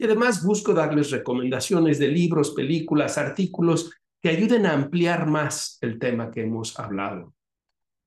[0.00, 3.92] y además busco darles recomendaciones de libros, películas, artículos
[4.22, 7.34] que ayuden a ampliar más el tema que hemos hablado.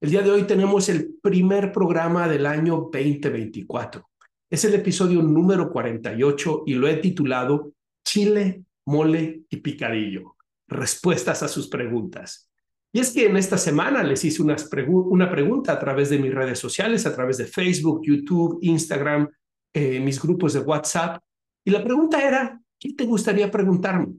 [0.01, 4.09] El día de hoy tenemos el primer programa del año 2024.
[4.49, 10.35] Es el episodio número 48 y lo he titulado Chile, mole y picadillo.
[10.67, 12.49] Respuestas a sus preguntas.
[12.91, 16.57] Y es que en esta semana les hice una pregunta a través de mis redes
[16.57, 19.29] sociales, a través de Facebook, YouTube, Instagram,
[19.71, 21.21] eh, mis grupos de WhatsApp,
[21.65, 24.15] y la pregunta era, ¿qué te gustaría preguntarme?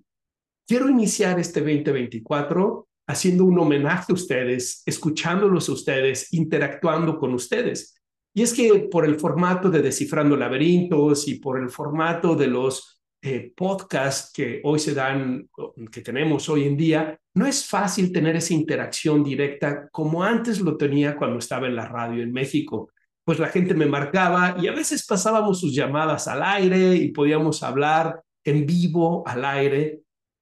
[0.66, 8.00] Quiero iniciar este 2024 haciendo un homenaje a ustedes, escuchándolos a ustedes, interactuando con ustedes.
[8.34, 13.00] Y es que por el formato de Descifrando Laberintos y por el formato de los
[13.22, 15.48] eh, podcasts que hoy se dan,
[15.92, 20.76] que tenemos hoy en día, no es fácil tener esa interacción directa como antes lo
[20.76, 22.90] tenía cuando estaba en la radio en México
[23.24, 27.62] pues la gente me marcaba y a veces pasábamos sus llamadas al aire y podíamos
[27.62, 30.00] hablar en vivo al aire.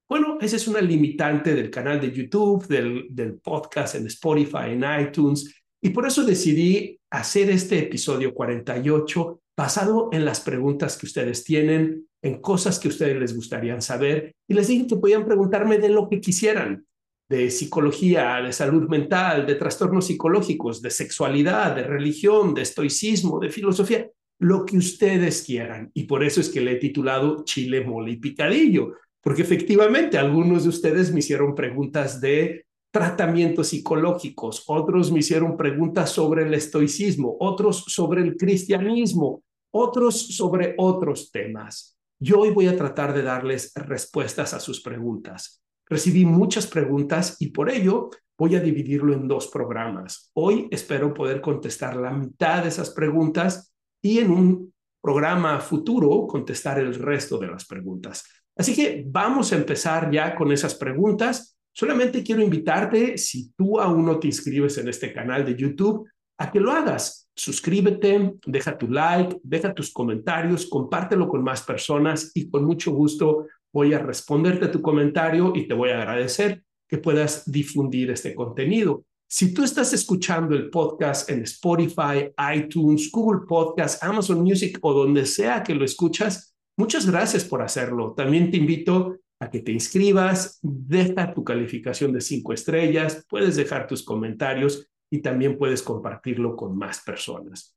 [0.08, 4.84] Bueno, esa es una limitante del canal de YouTube, del, del podcast en Spotify, en
[5.00, 11.44] iTunes, y por eso decidí hacer este episodio 48 basado en las preguntas que ustedes
[11.44, 15.88] tienen, en cosas que ustedes les gustaría saber, y les dije que podían preguntarme de
[15.88, 16.84] lo que quisieran
[17.32, 23.48] de psicología, de salud mental, de trastornos psicológicos, de sexualidad, de religión, de estoicismo, de
[23.48, 24.06] filosofía,
[24.38, 25.90] lo que ustedes quieran.
[25.94, 30.64] Y por eso es que le he titulado Chile, Mole y Picadillo, porque efectivamente algunos
[30.64, 37.38] de ustedes me hicieron preguntas de tratamientos psicológicos, otros me hicieron preguntas sobre el estoicismo,
[37.40, 41.96] otros sobre el cristianismo, otros sobre otros temas.
[42.20, 45.61] Yo hoy voy a tratar de darles respuestas a sus preguntas.
[45.92, 48.08] Recibí muchas preguntas y por ello
[48.38, 50.30] voy a dividirlo en dos programas.
[50.32, 54.72] Hoy espero poder contestar la mitad de esas preguntas y en un
[55.02, 58.24] programa futuro contestar el resto de las preguntas.
[58.56, 61.58] Así que vamos a empezar ya con esas preguntas.
[61.74, 66.50] Solamente quiero invitarte, si tú aún no te inscribes en este canal de YouTube, a
[66.50, 67.28] que lo hagas.
[67.36, 73.46] Suscríbete, deja tu like, deja tus comentarios, compártelo con más personas y con mucho gusto
[73.72, 79.04] voy a responderte tu comentario y te voy a agradecer que puedas difundir este contenido.
[79.26, 85.24] Si tú estás escuchando el podcast en Spotify, iTunes, Google Podcast, Amazon Music o donde
[85.24, 88.12] sea que lo escuchas, muchas gracias por hacerlo.
[88.14, 93.86] También te invito a que te inscribas, deja tu calificación de cinco estrellas, puedes dejar
[93.86, 97.74] tus comentarios y también puedes compartirlo con más personas.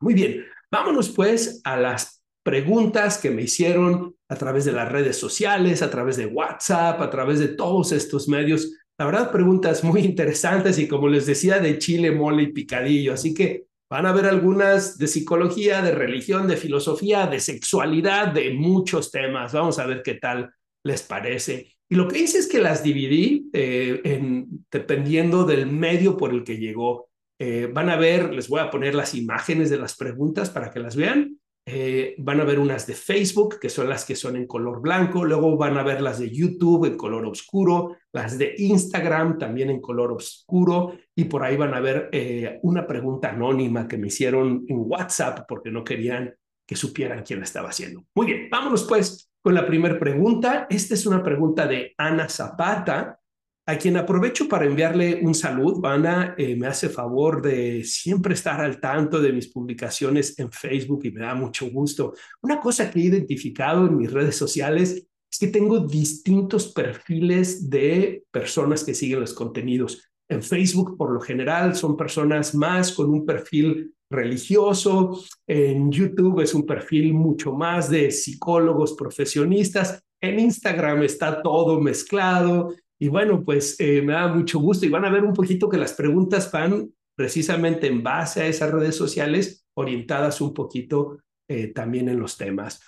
[0.00, 5.16] Muy bien, vámonos pues a las preguntas que me hicieron a través de las redes
[5.16, 8.72] sociales, a través de WhatsApp, a través de todos estos medios.
[8.98, 13.14] La verdad, preguntas muy interesantes y como les decía, de chile, mole y picadillo.
[13.14, 18.54] Así que van a ver algunas de psicología, de religión, de filosofía, de sexualidad, de
[18.54, 19.52] muchos temas.
[19.52, 20.50] Vamos a ver qué tal
[20.84, 21.74] les parece.
[21.88, 26.44] Y lo que hice es que las dividí eh, en, dependiendo del medio por el
[26.44, 27.08] que llegó.
[27.38, 30.78] Eh, van a ver, les voy a poner las imágenes de las preguntas para que
[30.78, 31.40] las vean.
[31.72, 35.24] Eh, van a ver unas de Facebook, que son las que son en color blanco,
[35.24, 39.80] luego van a ver las de YouTube en color oscuro, las de Instagram también en
[39.80, 44.64] color oscuro, y por ahí van a ver eh, una pregunta anónima que me hicieron
[44.66, 46.34] en WhatsApp porque no querían
[46.66, 48.04] que supieran quién la estaba haciendo.
[48.16, 50.66] Muy bien, vámonos pues con la primera pregunta.
[50.68, 53.20] Esta es una pregunta de Ana Zapata
[53.70, 55.86] a quien aprovecho para enviarle un saludo.
[55.86, 61.02] Ana eh, me hace favor de siempre estar al tanto de mis publicaciones en Facebook
[61.04, 62.14] y me da mucho gusto.
[62.42, 68.24] Una cosa que he identificado en mis redes sociales es que tengo distintos perfiles de
[68.32, 70.10] personas que siguen los contenidos.
[70.28, 75.22] En Facebook, por lo general, son personas más con un perfil religioso.
[75.46, 80.02] En YouTube es un perfil mucho más de psicólogos profesionistas.
[80.20, 82.74] En Instagram está todo mezclado.
[83.02, 85.78] Y bueno, pues eh, me da mucho gusto y van a ver un poquito que
[85.78, 91.18] las preguntas van precisamente en base a esas redes sociales orientadas un poquito
[91.48, 92.80] eh, también en los temas.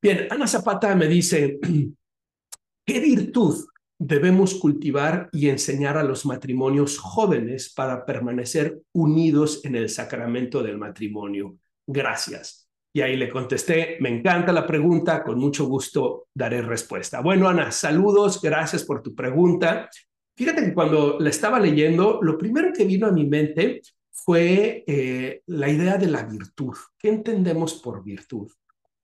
[0.00, 1.58] Bien, Ana Zapata me dice,
[2.86, 3.66] ¿qué virtud
[3.98, 10.78] debemos cultivar y enseñar a los matrimonios jóvenes para permanecer unidos en el sacramento del
[10.78, 11.56] matrimonio?
[11.84, 12.61] Gracias.
[12.94, 17.20] Y ahí le contesté, me encanta la pregunta, con mucho gusto daré respuesta.
[17.20, 19.88] Bueno, Ana, saludos, gracias por tu pregunta.
[20.36, 23.80] Fíjate que cuando la estaba leyendo, lo primero que vino a mi mente
[24.10, 26.74] fue eh, la idea de la virtud.
[26.98, 28.50] ¿Qué entendemos por virtud?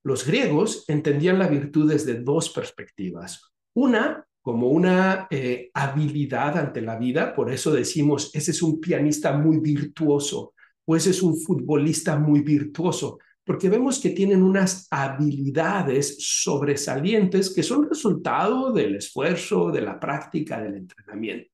[0.04, 3.52] Los griegos entendían la virtud desde dos perspectivas.
[3.74, 9.32] Una, como una eh, habilidad ante la vida, por eso decimos, ese es un pianista
[9.32, 10.54] muy virtuoso
[10.86, 13.18] o ese es un futbolista muy virtuoso,
[13.48, 20.60] porque vemos que tienen unas habilidades sobresalientes que son resultado del esfuerzo, de la práctica,
[20.60, 21.50] del entrenamiento.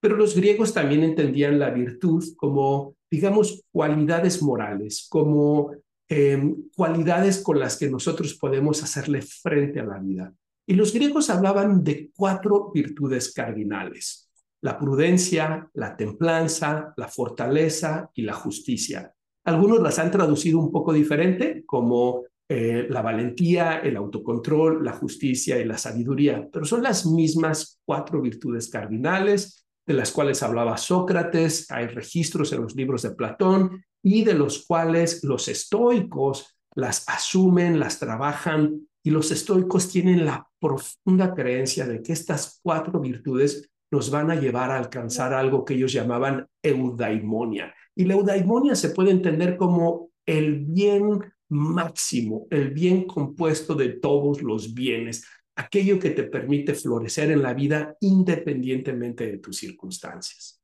[0.00, 5.72] Pero los griegos también entendían la virtud como, digamos, cualidades morales, como
[6.08, 10.32] em, cualidades con las que nosotros podemos hacerle frente a la vida.
[10.68, 14.30] Y los griegos hablaban de cuatro virtudes cardinales,
[14.60, 19.16] la prudencia, la templanza, la fortaleza y la justicia.
[19.48, 25.58] Algunos las han traducido un poco diferente, como eh, la valentía, el autocontrol, la justicia
[25.58, 31.70] y la sabiduría, pero son las mismas cuatro virtudes cardinales de las cuales hablaba Sócrates,
[31.70, 37.80] hay registros en los libros de Platón y de los cuales los estoicos las asumen,
[37.80, 44.10] las trabajan y los estoicos tienen la profunda creencia de que estas cuatro virtudes nos
[44.10, 47.74] van a llevar a alcanzar algo que ellos llamaban eudaimonia.
[47.98, 51.18] Y la eudaimonia se puede entender como el bien
[51.48, 57.54] máximo, el bien compuesto de todos los bienes, aquello que te permite florecer en la
[57.54, 60.62] vida independientemente de tus circunstancias.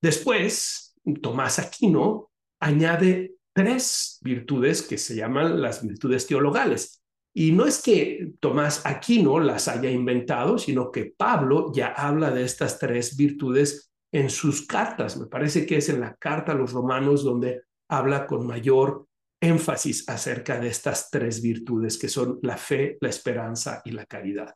[0.00, 2.30] Después, Tomás Aquino
[2.60, 7.02] añade tres virtudes que se llaman las virtudes teologales.
[7.34, 12.44] Y no es que Tomás Aquino las haya inventado, sino que Pablo ya habla de
[12.44, 15.16] estas tres virtudes en sus cartas.
[15.16, 19.06] Me parece que es en la carta a los romanos donde habla con mayor
[19.40, 24.54] énfasis acerca de estas tres virtudes que son la fe, la esperanza y la caridad.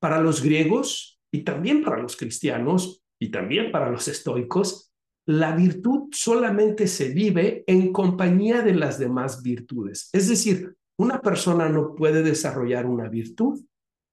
[0.00, 4.92] Para los griegos y también para los cristianos y también para los estoicos,
[5.26, 10.08] la virtud solamente se vive en compañía de las demás virtudes.
[10.12, 13.62] Es decir, una persona no puede desarrollar una virtud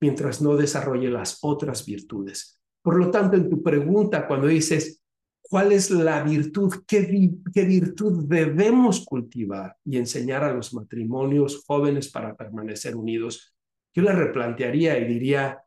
[0.01, 2.59] mientras no desarrolle las otras virtudes.
[2.85, 5.01] Por lo tanto, en tu pregunta, cuando dices,
[5.41, 12.35] cuál es la virtud, qué, virtud debemos cultivar y enseñar a los matrimonios jóvenes para
[12.35, 13.55] permanecer unidos.
[13.91, 15.63] Yo le replantearía y diría,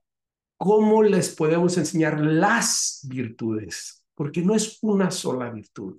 [0.56, 4.04] ¿cómo les podemos enseñar las virtudes?
[4.14, 5.98] Porque no es una sola virtud.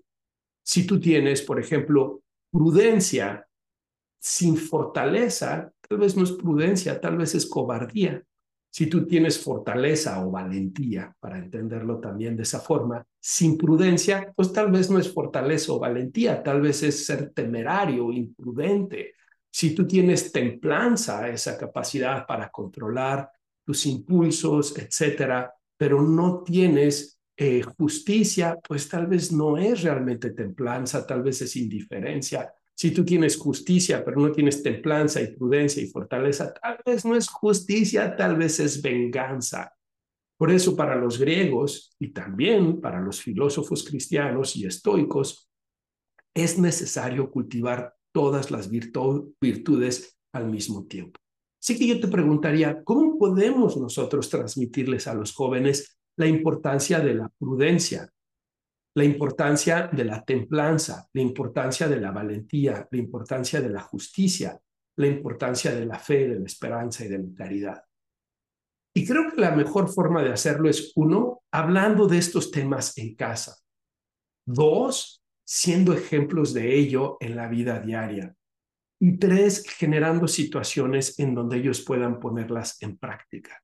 [0.64, 3.46] Si tú tienes, por ejemplo, prudencia
[4.22, 8.24] sin fortaleza, tal vez no es prudencia, tal vez es cobardía.
[8.72, 14.54] Si tú tienes fortaleza o valentía, para entenderlo también de esa forma, sin prudencia, pues
[14.54, 19.14] tal vez no es fortaleza o valentía, tal vez es ser temerario imprudente.
[19.52, 23.30] Si tú tienes templanza, esa capacidad para controlar
[23.66, 31.08] tus impulsos, etcétera, pero no tienes eh, justicia, pues tal vez no es realmente templanza,
[31.08, 35.88] tal vez es indiferencia, si tú tienes justicia, pero no tienes templanza y prudencia y
[35.88, 39.74] fortaleza, tal vez no es justicia, tal vez es venganza.
[40.38, 45.52] Por eso para los griegos y también para los filósofos cristianos y estoicos,
[46.34, 51.20] es necesario cultivar todas las virtudes al mismo tiempo.
[51.62, 57.16] Así que yo te preguntaría, ¿cómo podemos nosotros transmitirles a los jóvenes la importancia de
[57.16, 58.10] la prudencia,
[58.96, 64.60] la importancia de la templanza, la importancia de la valentía, la importancia de la justicia,
[64.98, 67.84] la importancia de la fe, de la esperanza y de la caridad.
[68.94, 73.16] Y creo que la mejor forma de hacerlo es, uno, hablando de estos temas en
[73.16, 73.56] casa.
[74.46, 78.36] Dos, siendo ejemplos de ello en la vida diaria.
[79.00, 83.62] Y tres, generando situaciones en donde ellos puedan ponerlas en práctica.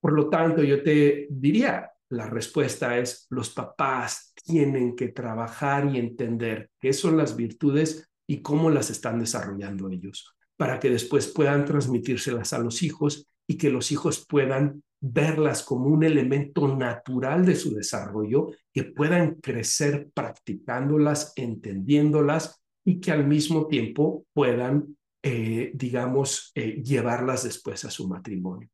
[0.00, 5.98] Por lo tanto, yo te diría, la respuesta es los papás tienen que trabajar y
[5.98, 11.64] entender qué son las virtudes y cómo las están desarrollando ellos, para que después puedan
[11.64, 17.56] transmitírselas a los hijos y que los hijos puedan verlas como un elemento natural de
[17.56, 26.52] su desarrollo, que puedan crecer practicándolas, entendiéndolas y que al mismo tiempo puedan, eh, digamos,
[26.54, 28.68] eh, llevarlas después a su matrimonio.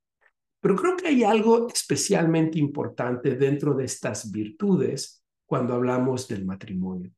[0.65, 7.13] Pero creo que hay algo especialmente importante dentro de estas virtudes cuando hablamos del matrimonio.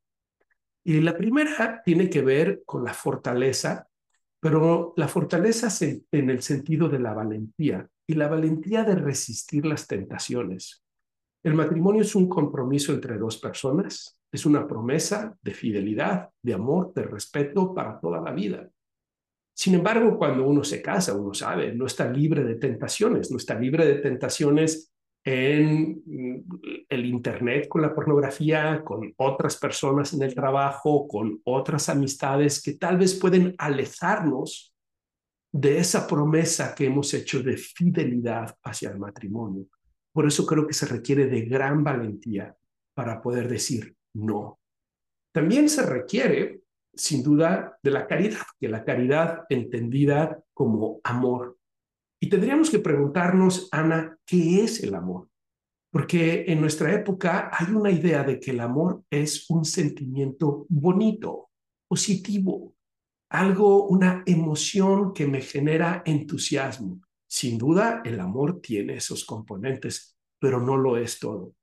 [0.83, 3.87] Y la primera tiene que ver con la fortaleza,
[4.41, 5.69] pero la fortaleza
[6.11, 10.83] en el sentido de la valentía y la valentía de resistir las tentaciones.
[11.45, 16.93] El matrimonio es un compromiso entre dos personas, es una promesa de fidelidad, de amor,
[16.95, 18.69] de respeto para toda la vida.
[19.57, 23.59] Sin embargo, cuando uno se casa, uno sabe, no está libre de tentaciones, no está
[23.59, 24.93] libre de tentaciones
[25.25, 26.03] en
[26.91, 32.75] el Internet con la pornografía, con otras personas en el trabajo, con otras amistades que
[32.75, 34.75] tal vez pueden alejarnos
[35.51, 39.69] de esa promesa que hemos hecho de fidelidad hacia el matrimonio.
[40.13, 42.55] Por eso creo que se requiere de gran valentía
[42.93, 44.61] para poder decir no.
[45.33, 46.61] También se requiere,
[46.97, 51.59] sin duda, de la caridad, que la caridad entendida como amor.
[52.21, 55.29] Y tendríamos que preguntarnos, Ana, ¿qué es el amor?
[55.91, 61.51] Porque en nuestra época hay una idea de que el amor es un sentimiento bonito,
[61.87, 62.75] positivo,
[63.31, 67.01] algo, una emoción que me genera entusiasmo.
[67.29, 71.55] Sin duda, el amor tiene esos componentes, pero no lo es todo.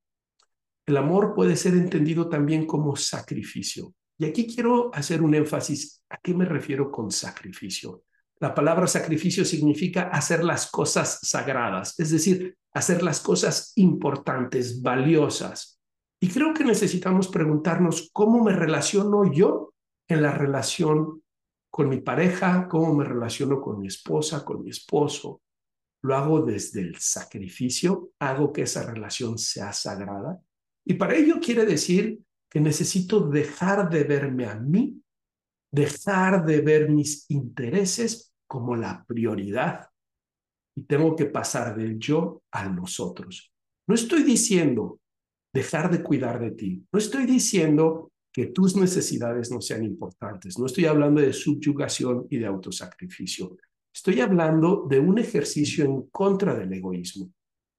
[0.85, 3.93] El amor puede ser entendido también como sacrificio.
[4.23, 6.01] Y aquí quiero hacer un énfasis.
[6.09, 8.05] ¿A qué me refiero con sacrificio?
[8.39, 15.77] La palabra sacrificio significa hacer las cosas sagradas, es decir, hacer las cosas importantes, valiosas.
[16.21, 19.73] Y creo que necesitamos preguntarnos cómo me relaciono yo
[20.07, 21.21] en la relación
[21.69, 25.41] con mi pareja, cómo me relaciono con mi esposa, con mi esposo.
[26.01, 30.39] Lo hago desde el sacrificio, hago que esa relación sea sagrada.
[30.85, 32.21] Y para ello quiere decir
[32.53, 35.01] que necesito dejar de verme a mí,
[35.71, 39.87] dejar de ver mis intereses como la prioridad.
[40.75, 43.51] Y tengo que pasar del yo al nosotros.
[43.87, 44.99] No estoy diciendo
[45.51, 50.67] dejar de cuidar de ti, no estoy diciendo que tus necesidades no sean importantes, no
[50.67, 53.57] estoy hablando de subyugación y de autosacrificio,
[53.93, 57.31] estoy hablando de un ejercicio en contra del egoísmo,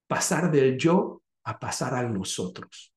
[0.07, 2.94] pasar del yo a pasar al nosotros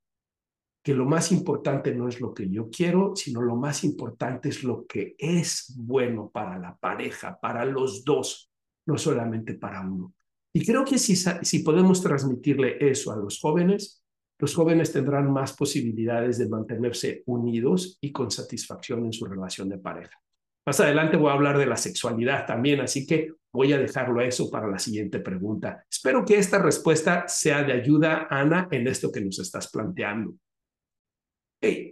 [0.88, 4.64] que lo más importante no es lo que yo quiero, sino lo más importante es
[4.64, 8.50] lo que es bueno para la pareja, para los dos,
[8.87, 10.14] no solamente para uno.
[10.50, 14.02] Y creo que si, si podemos transmitirle eso a los jóvenes,
[14.38, 19.76] los jóvenes tendrán más posibilidades de mantenerse unidos y con satisfacción en su relación de
[19.76, 20.18] pareja.
[20.66, 24.25] Más adelante voy a hablar de la sexualidad también, así que voy a dejarlo a
[24.25, 25.85] eso para la siguiente pregunta.
[25.90, 30.33] Espero que esta respuesta sea de ayuda, Ana, en esto que nos estás planteando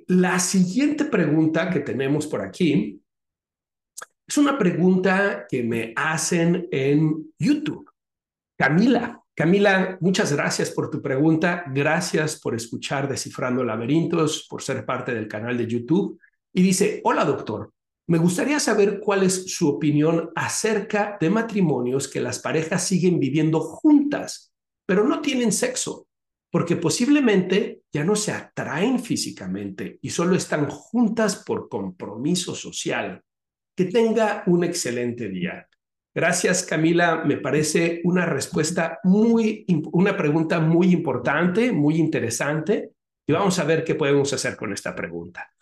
[0.09, 3.03] la siguiente pregunta que tenemos por aquí
[4.27, 7.89] es una pregunta que me hacen en YouTube.
[8.59, 11.65] Camila, Camila, muchas gracias por tu pregunta.
[11.73, 16.19] Gracias por escuchar Descifrando Laberintos, por ser parte del canal de YouTube.
[16.55, 17.71] Y dice, hola doctor,
[18.09, 23.61] me gustaría saber cuál es su opinión acerca de matrimonios que las parejas siguen viviendo
[23.61, 24.53] juntas,
[24.87, 26.06] pero no tienen sexo
[26.57, 33.23] porque posiblemente ya no se atraen físicamente y solo están juntas por compromiso social.
[33.77, 35.69] Que tenga un excelente día.
[36.15, 37.25] Gracias, Camila.
[37.27, 42.93] Me parece una respuesta muy, una pregunta muy importante, muy interesante.
[43.29, 45.53] Y vamos a ver qué podemos hacer con esta pregunta.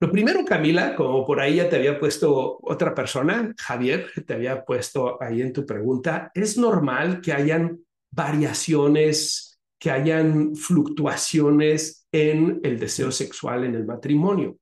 [0.00, 4.64] Lo primero, Camila, como por ahí ya te había puesto otra persona, Javier, te había
[4.64, 7.80] puesto ahí en tu pregunta, es normal que hayan
[8.12, 9.47] variaciones
[9.78, 14.56] que hayan fluctuaciones en el deseo sexual en el matrimonio.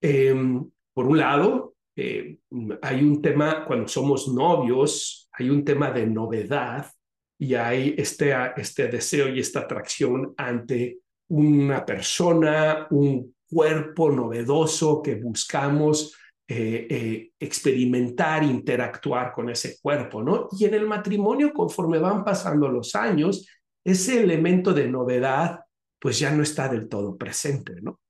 [0.00, 2.38] Em, por un lado, eh,
[2.82, 6.90] hay un tema, cuando somos novios, hay un tema de novedad
[7.38, 15.16] y hay este, este deseo y esta atracción ante una persona, un cuerpo novedoso que
[15.16, 16.16] buscamos
[16.48, 20.48] eh, eh, experimentar, interactuar con ese cuerpo, ¿no?
[20.56, 23.46] Y en el matrimonio, conforme van pasando los años,
[23.86, 25.60] ese elemento de novedad
[25.98, 28.00] pues ya no está del todo presente, ¿no?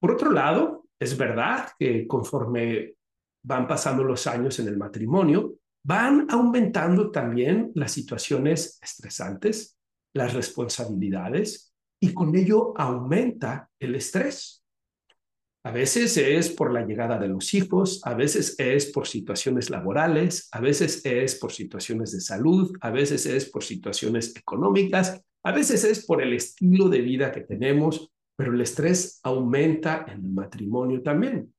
[0.00, 2.94] Por otro lado, es verdad que conforme
[3.44, 5.54] van pasando los años en el matrimonio,
[5.84, 9.78] van aumentando también las situaciones estresantes,
[10.14, 14.57] las responsabilidades y con ello aumenta el estrés.
[15.64, 20.48] A veces es por la llegada de los hijos, a veces es por situaciones laborales,
[20.52, 25.82] a veces es por situaciones de salud, a veces es por situaciones económicas, a veces
[25.84, 31.02] es por el estilo de vida que tenemos, pero el estrés aumenta en el matrimonio
[31.02, 31.52] también.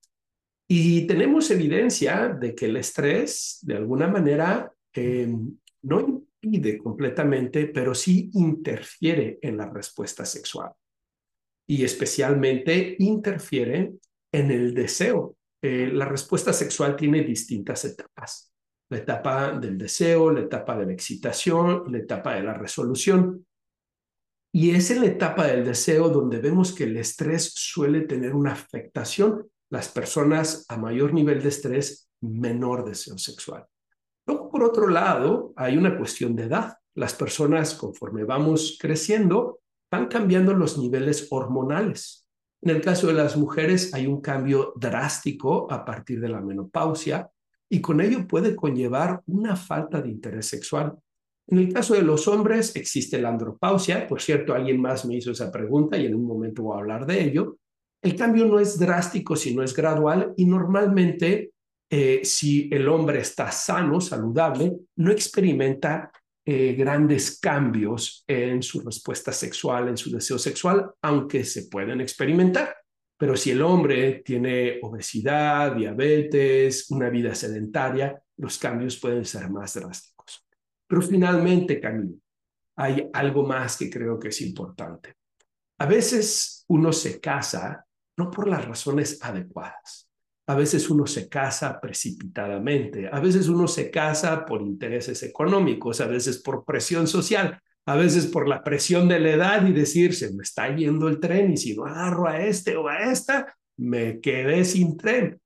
[0.65, 6.00] Y tenemos evidencia de que el estrés, de alguna manera, em, no
[6.41, 10.72] impide completamente, pero sí interfiere en la respuesta sexual
[11.70, 13.94] y especialmente interfiere
[14.32, 15.36] en el deseo.
[15.62, 18.52] Eh, la respuesta sexual tiene distintas etapas.
[18.90, 23.46] La etapa del deseo, la etapa de la excitación, la etapa de la resolución.
[24.52, 28.54] Y es en la etapa del deseo donde vemos que el estrés suele tener una
[28.54, 29.48] afectación.
[29.70, 33.68] Las personas a mayor nivel de estrés, menor deseo sexual.
[34.26, 36.78] Luego, por otro lado, hay una cuestión de edad.
[36.96, 39.59] Las personas, conforme vamos creciendo,
[39.91, 42.27] van cambiando los niveles hormonales.
[42.62, 47.29] En el caso de las mujeres hay un cambio drástico a partir de la menopausia
[47.69, 50.98] y con ello puede conllevar una falta de interés sexual.
[51.48, 55.31] En el caso de los hombres existe la andropausia, por cierto, alguien más me hizo
[55.31, 57.58] esa pregunta y en un momento voy a hablar de ello.
[58.01, 61.51] El cambio no es drástico, sino es gradual y normalmente
[61.89, 66.12] eh, si el hombre está sano, saludable, no experimenta
[66.50, 72.75] eh, grandes cambios en su respuesta sexual, en su deseo sexual, aunque se pueden experimentar.
[73.18, 79.75] Pero si el hombre tiene obesidad, diabetes, una vida sedentaria, los cambios pueden ser más
[79.75, 80.46] drásticos.
[80.88, 82.15] Pero finalmente, Camilo,
[82.77, 85.13] hay algo más que creo que es importante.
[85.77, 87.86] A veces uno se casa
[88.18, 90.09] no por las razones adecuadas.
[90.50, 96.08] A veces uno se casa precipitadamente, a veces uno se casa por intereses económicos, a
[96.08, 100.34] veces por presión social, a veces por la presión de la edad y decir, se
[100.34, 104.20] me está yendo el tren y si no agarro a este o a esta, me
[104.20, 105.39] quedé sin tren.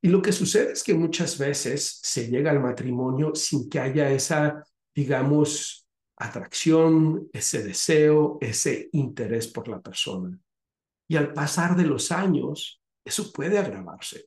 [0.00, 4.12] Y lo que sucede es que muchas veces se llega al matrimonio sin que haya
[4.12, 10.38] esa, digamos, atracción, ese deseo, ese interés por la persona.
[11.08, 14.26] Y al pasar de los años, eso puede agravarse.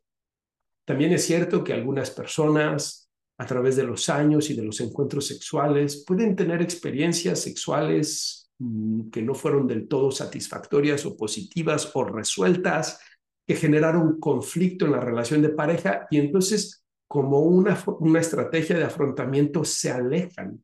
[0.86, 5.28] También es cierto que algunas personas, a través de los años y de los encuentros
[5.28, 12.06] sexuales, pueden tener experiencias sexuales mm, que no fueron del todo satisfactorias o positivas o
[12.06, 13.00] resueltas
[13.46, 18.84] que generaron conflicto en la relación de pareja y entonces como una, una estrategia de
[18.84, 20.62] afrontamiento se alejan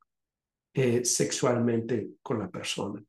[0.74, 3.04] eh, sexualmente con la persona.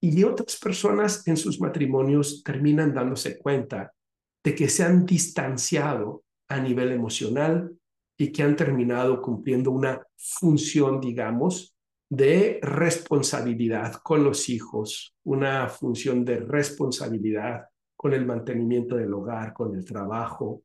[0.00, 3.92] Y otras personas en sus matrimonios terminan dándose cuenta
[4.44, 7.76] de que se han distanciado a nivel emocional
[8.16, 11.76] y que han terminado cumpliendo una función, digamos,
[12.08, 17.64] de responsabilidad con los hijos, una función de responsabilidad
[17.96, 20.62] con el mantenimiento del hogar, con el trabajo.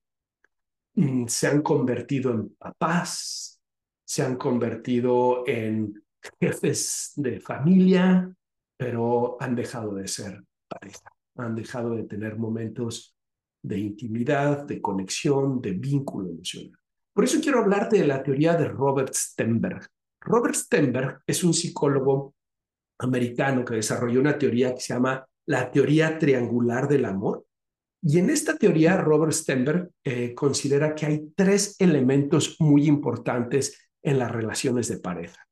[0.94, 3.60] Mm, se han convertido en papás,
[4.06, 6.04] se han convertido en
[6.39, 8.32] jefes de familia,
[8.82, 13.15] pero han dejado de ser pareja, han dejado de tener momentos
[13.62, 16.80] de intimidad, de conexión, de vínculo emocional.
[17.13, 19.86] Por eso quiero hablarte de la teoría de Robert Stenberg.
[20.20, 22.34] Robert Stenberg es un psicólogo
[22.98, 27.46] americano que desarrolló una teoría que se llama la teoría triangular del amor.
[28.02, 34.17] Y en esta teoría, Robert Stenberg eh, considera que hay tres elementos muy importantes en
[34.17, 35.48] las relaciones de pareja.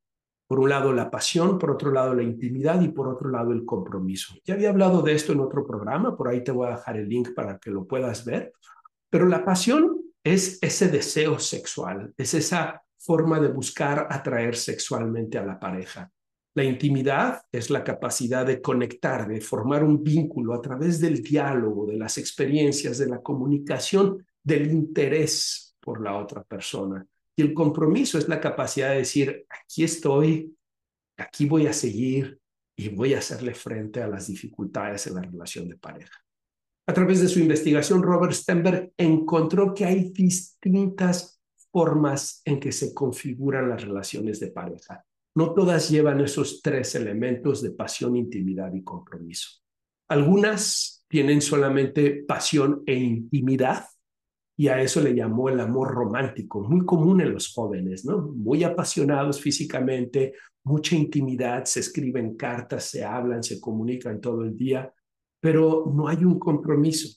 [0.50, 3.66] Por un lado, la pasión, por otro lado, la intimidad y por otro lado, el
[3.66, 4.34] compromiso.
[4.44, 7.08] Ya había hablado de esto en otro programa, por ahí te voy a dejar el
[7.08, 8.52] link para que lo puedas ver.
[9.12, 15.46] Pero la pasión es ese deseo sexual, es esa forma de buscar atraer sexualmente a
[15.46, 16.12] la pareja.
[16.56, 21.86] La intimidad es la capacidad de conectar, de formar un vínculo a través del diálogo,
[21.86, 27.06] de las experiencias, de la comunicación, del interés por la otra persona.
[27.40, 30.58] Y el compromiso es la capacidad de decir, aquí estoy,
[31.16, 32.38] aquí voy a seguir
[32.78, 36.22] y voy a hacerle frente a las dificultades en la relación de pareja.
[36.86, 41.40] A través de su investigación, Robert Stenberg encontró que hay distintas
[41.72, 45.06] formas en que se configuran las relaciones de pareja.
[45.34, 49.62] No todas llevan esos tres elementos de pasión, intimidad y compromiso.
[50.10, 53.86] Algunas tienen solamente pasión e intimidad
[54.60, 58.34] y a eso le llamó el amor romántico, muy común en los jóvenes, ¿no?
[58.36, 60.34] Muy apasionados físicamente,
[60.66, 64.94] mucha intimidad, se escriben cartas, se hablan, se comunican todo el día,
[65.40, 67.08] pero no hay un compromiso.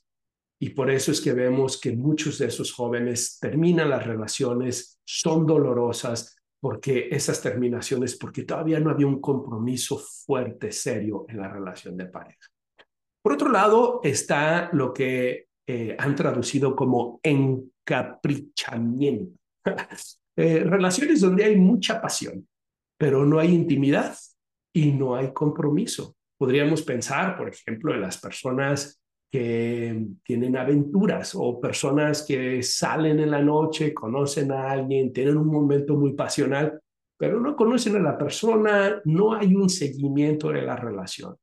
[0.60, 5.44] Y por eso es que vemos que muchos de esos jóvenes terminan las relaciones, son
[5.44, 11.96] dolorosas, porque esas terminaciones, porque todavía no había un compromiso fuerte, serio en la relación
[11.96, 12.46] de pareja.
[13.20, 19.38] Por otro lado, está lo que eh, han traducido como encaprichamiento.
[20.34, 22.48] Eh, relaciones donde hay mucha pasión,
[22.98, 24.16] pero no hay intimidad
[24.74, 26.16] y no hay compromiso.
[26.38, 28.98] Podríamos pensar, por ejemplo, en las personas
[29.30, 35.48] que tienen aventuras o personas que salen en la noche, conocen a alguien, tienen un
[35.48, 36.80] momento muy pasional,
[37.18, 41.36] pero no conocen a la persona, no hay un seguimiento de la relación.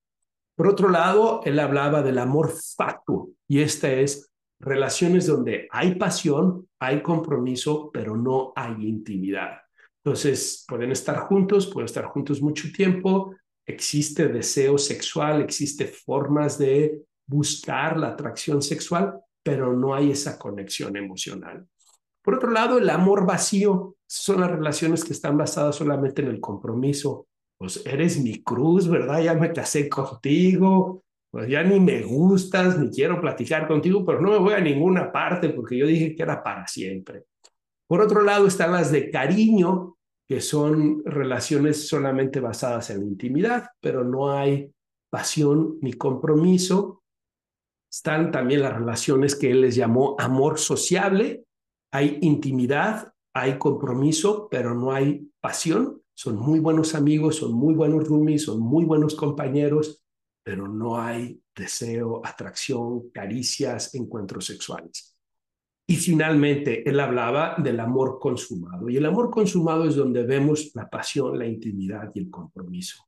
[0.60, 6.68] Por otro lado, él hablaba del amor fatuo y esta es relaciones donde hay pasión,
[6.80, 9.60] hay compromiso, pero no hay intimidad.
[10.04, 13.34] Entonces, pueden estar juntos, pueden estar juntos mucho tiempo,
[13.66, 20.98] existe deseo sexual, existe formas de buscar la atracción sexual, pero no hay esa conexión
[20.98, 21.66] emocional.
[22.22, 26.42] Por otro lado, el amor vacío son las relaciones que están basadas solamente en el
[26.42, 27.29] compromiso.
[27.60, 29.22] Pues eres mi cruz, ¿verdad?
[29.22, 34.32] Ya me casé contigo, pues ya ni me gustas, ni quiero platicar contigo, pero no
[34.32, 37.26] me voy a ninguna parte porque yo dije que era para siempre.
[37.88, 44.04] Por otro lado, están las de cariño, que son relaciones solamente basadas en intimidad, pero
[44.04, 44.72] no hay
[45.10, 47.04] pasión ni compromiso.
[47.92, 51.46] Están también las relaciones que él les llamó amor sociable.
[51.92, 56.04] Hay intimidad, hay compromiso, pero no hay pasión.
[56.20, 60.04] Son muy buenos amigos, son muy buenos roomies, son muy buenos compañeros,
[60.44, 65.18] pero no hay deseo, atracción, caricias, encuentros sexuales.
[65.88, 68.90] Y finalmente, él hablaba del amor consumado.
[68.90, 73.02] Y el amor consumado es donde vemos la pasión, la intimidad y el compromiso.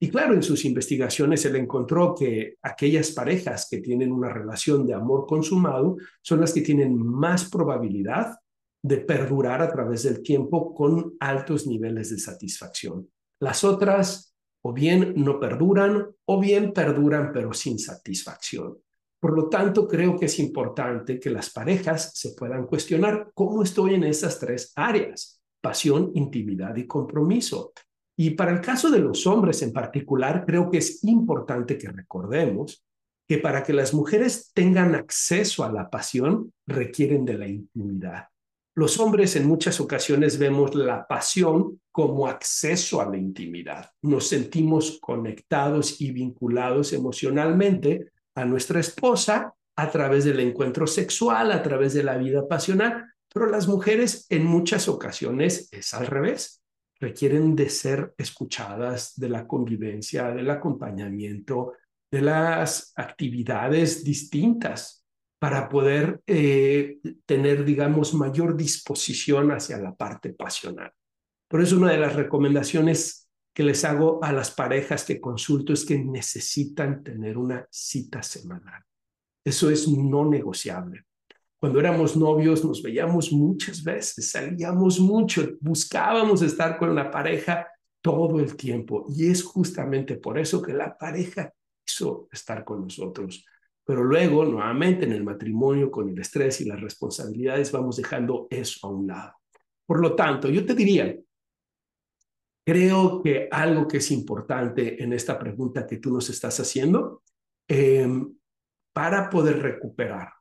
[0.00, 4.94] Y claro, en sus investigaciones él encontró que aquellas parejas que tienen una relación de
[4.94, 8.34] amor consumado son las que tienen más probabilidad
[8.82, 13.08] de perdurar a través del tiempo con altos niveles de satisfacción.
[13.40, 18.78] Las otras o bien no perduran o bien perduran pero sin satisfacción.
[19.20, 23.94] Por lo tanto, creo que es importante que las parejas se puedan cuestionar cómo estoy
[23.94, 27.72] en esas tres áreas, pasión, intimidad y compromiso.
[28.16, 32.84] Y para el caso de los hombres en particular, creo que es importante que recordemos
[33.28, 38.28] que para que las mujeres tengan acceso a la pasión, requieren de la intimidad.
[38.78, 43.90] Los hombres en muchas ocasiones vemos la pasión como acceso a la intimidad.
[44.02, 51.60] Nos sentimos conectados y vinculados emocionalmente a nuestra esposa a través del encuentro sexual, a
[51.60, 56.62] través de la vida pasional, pero las mujeres en muchas ocasiones es al revés.
[57.00, 61.72] Requieren de ser escuchadas, de la convivencia, del acompañamiento,
[62.12, 64.97] de las actividades distintas
[65.38, 70.92] para poder eh, tener, digamos, mayor disposición hacia la parte pasional.
[71.48, 75.84] Por eso una de las recomendaciones que les hago a las parejas que consulto es
[75.84, 78.82] que necesitan tener una cita semanal.
[79.44, 81.04] Eso es no negociable.
[81.58, 87.66] Cuando éramos novios nos veíamos muchas veces, salíamos mucho, buscábamos estar con la pareja
[88.00, 89.06] todo el tiempo.
[89.08, 91.52] Y es justamente por eso que la pareja
[91.84, 93.44] quiso estar con nosotros.
[93.88, 98.86] Pero luego, nuevamente, en el matrimonio, con el estrés y las responsabilidades, vamos dejando eso
[98.86, 99.32] a un lado.
[99.86, 101.16] Por lo tanto, yo te diría,
[102.68, 107.22] Creo que algo que es importante en esta pregunta que tú nos estás haciendo,
[107.66, 108.36] em,
[108.92, 110.34] para poder recuperar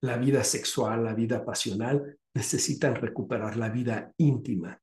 [0.00, 4.80] la vida sexual, la vida pasional, necesitan recuperar la vida íntima,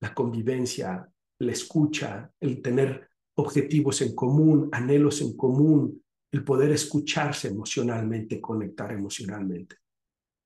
[0.00, 7.48] la convivencia, la escucha, el tener objetivos en común, anhelos en común, el poder escucharse
[7.48, 9.76] emocionalmente, conectar emocionalmente.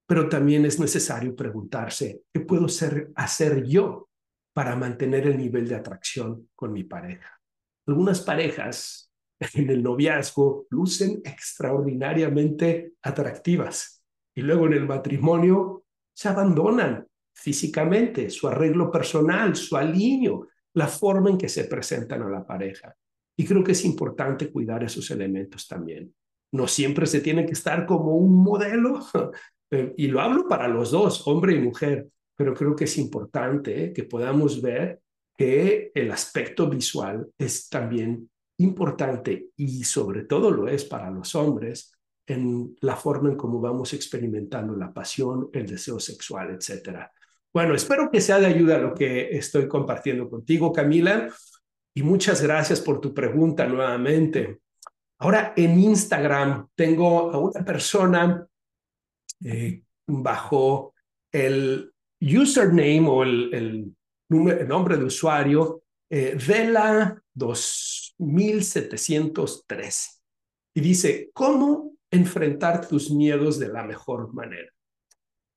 [0.06, 4.08] Pero también es necesario preguntarse, ¿qué puedo ser, hacer yo
[4.52, 7.40] para mantener el nivel de atracción con mi pareja.
[7.86, 9.10] Algunas parejas
[9.54, 14.02] en el noviazgo lucen extraordinariamente atractivas
[14.34, 21.30] y luego en el matrimonio se abandonan físicamente, su arreglo personal, su aliño, la forma
[21.30, 22.94] en que se presentan a la pareja.
[23.36, 26.14] Y creo que es importante cuidar esos elementos también.
[26.52, 29.00] No siempre se tiene que estar como un modelo,
[29.96, 33.92] y lo hablo para los dos, hombre y mujer, pero creo que es importante ¿eh?
[33.92, 35.00] que podamos ver
[35.36, 41.92] que el aspecto visual es también importante y sobre todo lo es para los hombres
[42.26, 47.10] en la forma en cómo vamos experimentando la pasión, el deseo sexual, etcétera.
[47.52, 51.28] Bueno, espero que sea de ayuda lo que estoy compartiendo contigo, Camila,
[51.94, 54.60] y muchas gracias por tu pregunta nuevamente.
[55.18, 58.46] Ahora en Instagram tengo a una persona
[59.44, 60.94] eh, bajo
[61.30, 63.94] el username o el,
[64.28, 70.10] nombre de usuario eh, Vela 2713
[70.74, 74.72] y dice, ¿cómo enfrentar tus miedos de la mejor manera?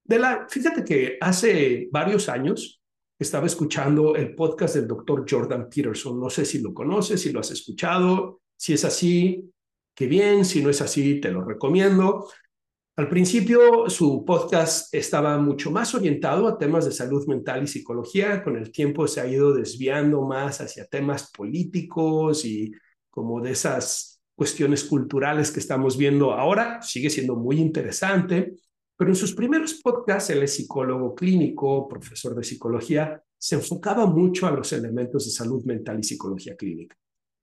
[0.03, 2.81] Vela, fíjate que hace varios años
[3.17, 6.19] estaba escuchando el podcast del doctor Jordan Peterson.
[6.19, 8.41] No sé si lo conoces, si lo has escuchado.
[8.57, 9.49] Si es así,
[9.93, 10.43] qué bien.
[10.45, 12.27] Si no es así, te lo recomiendo.
[12.97, 18.41] Al principio su podcast estaba mucho más orientado a temas de salud mental y psicología.
[18.41, 22.71] Con el tiempo se ha ido desviando más hacia temas políticos y
[23.09, 26.81] como de esas cuestiones culturales que estamos viendo ahora.
[26.81, 28.55] Sigue siendo muy interesante,
[28.97, 34.47] pero en sus primeros podcasts él es psicólogo clínico, profesor de psicología, se enfocaba mucho
[34.47, 36.95] a los elementos de salud mental y psicología clínica.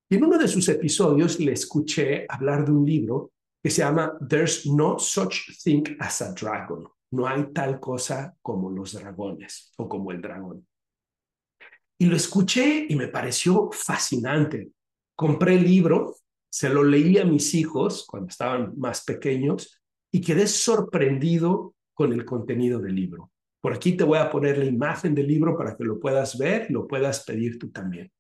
[0.08, 4.18] Y en uno de sus episodios le escuché hablar de un libro que se llama
[4.28, 6.88] There's No Such Thing as a Dragon.
[7.12, 10.66] No hay tal cosa como los dragones o como el dragón.
[11.98, 14.72] Y lo escuché y me pareció fascinante.
[15.14, 16.16] Compré el libro,
[16.50, 19.81] se lo leí a mis hijos cuando estaban más pequeños
[20.12, 23.30] y quedé sorprendido con el contenido del libro.
[23.60, 26.66] Por aquí te voy a poner la imagen del libro para que lo puedas ver
[26.68, 28.10] y lo puedas pedir tú también.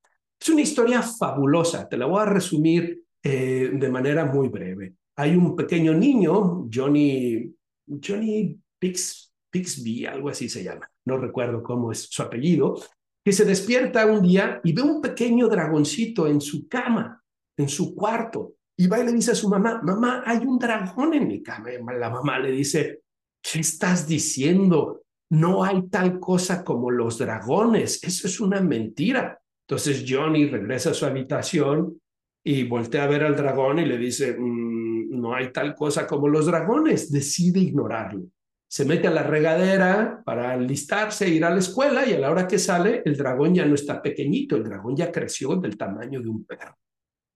[0.40, 4.94] Es una historia fabulosa, te la voy a resumir eh, de manera muy breve.
[5.16, 7.54] Hay un pequeño niño, Johnny,
[7.86, 12.80] Johnny Pix, Pixby, algo así se llama, no recuerdo cómo es su apellido,
[13.24, 17.22] que se despierta un día y ve un pequeño dragoncito en su cama,
[17.56, 21.14] en su cuarto, y va y le dice a su mamá, mamá, hay un dragón
[21.14, 21.70] en mi cama.
[21.96, 23.02] La mamá le dice,
[23.40, 25.02] ¿qué estás diciendo?
[25.30, 29.40] No hay tal cosa como los dragones, eso es una mentira.
[29.68, 31.96] Entonces Johnny regresa a su habitación
[32.42, 36.26] y voltea a ver al dragón y le dice, mm, no hay tal cosa como
[36.26, 38.24] los dragones, decide ignorarlo.
[38.68, 42.48] Se mete a la regadera para alistarse, ir a la escuela y a la hora
[42.48, 46.28] que sale, el dragón ya no está pequeñito, el dragón ya creció del tamaño de
[46.28, 46.76] un perro.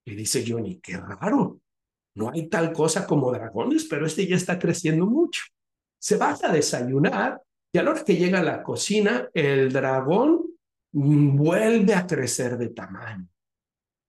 [0.06, 1.60] Y dice Johnny, qué raro,
[2.14, 5.42] no hay tal cosa como dragones, pero este ya está creciendo mucho.
[5.98, 7.42] Se va a desayunar
[7.72, 10.46] y a la hora que llega a la cocina, el dragón
[10.92, 13.28] vuelve a crecer de tamaño.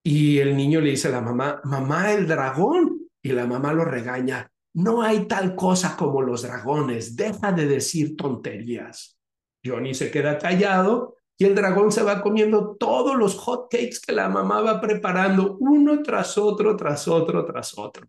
[0.03, 3.09] Y el niño le dice a la mamá, mamá, el dragón.
[3.21, 8.15] Y la mamá lo regaña, no hay tal cosa como los dragones, deja de decir
[8.15, 9.19] tonterías.
[9.65, 14.11] Johnny se queda callado y el dragón se va comiendo todos los hot cakes que
[14.11, 18.07] la mamá va preparando, uno tras otro, tras otro, tras otro.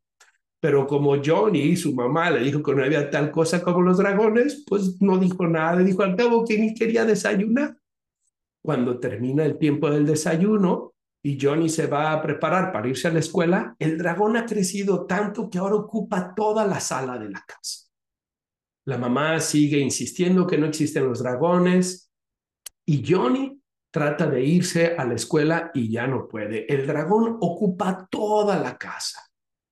[0.60, 3.98] Pero como Johnny y su mamá le dijo que no había tal cosa como los
[3.98, 7.76] dragones, pues no dijo nada, dijo al cabo que ni quería desayunar.
[8.62, 13.12] Cuando termina el tiempo del desayuno y Johnny se va a preparar para irse a
[13.12, 17.44] la escuela, el dragón ha crecido tanto que ahora ocupa toda la sala de la
[17.46, 17.86] casa.
[18.86, 22.07] La mamá sigue insistiendo que no existen los dragones
[22.88, 26.64] y Johnny trata de irse a la escuela y ya no puede.
[26.72, 29.20] El dragón ocupa toda la casa.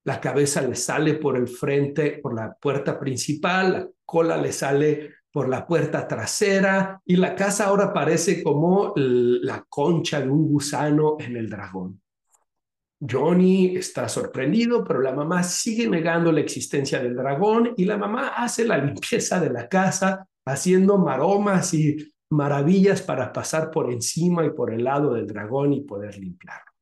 [0.05, 5.15] La cabeza le sale por el frente, por la puerta principal, la cola le sale
[5.33, 11.17] por la puerta trasera y la casa ahora parece como la concha de un gusano
[11.19, 12.03] en el dragón.
[13.01, 18.35] Johnny está sorprendido, pero la mamá sigue negando la existencia del dragón y la mamá
[18.37, 24.51] hace la limpieza de la casa haciendo maromas y maravillas para pasar por encima y
[24.51, 26.73] por el lado del dragón y poder limpiarlo.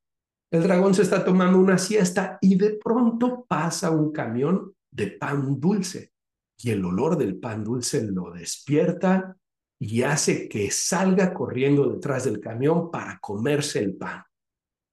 [0.50, 5.58] El dragón se está tomando una siesta y de pronto pasa un camión de pan
[5.58, 6.12] dulce
[6.58, 9.36] y el olor del pan dulce lo despierta
[9.78, 14.22] y hace que salga corriendo detrás del camión para comerse el pan.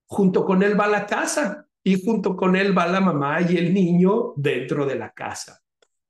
[0.07, 3.73] Junto con él va la casa y junto con él va la mamá y el
[3.73, 5.60] niño dentro de la casa.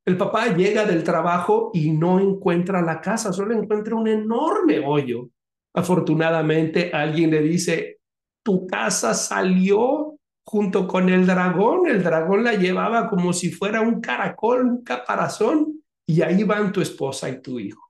[0.06, 5.30] El papá llega del trabajo y no encuentra la casa, solo encuentra un enorme hoyo.
[5.74, 8.00] Afortunadamente alguien le dice,
[8.44, 11.88] tu casa salió junto con el dragón.
[11.88, 16.82] El dragón la llevaba como si fuera un caracol, un caparazón, y ahí van tu
[16.82, 17.82] esposa y tu hijo.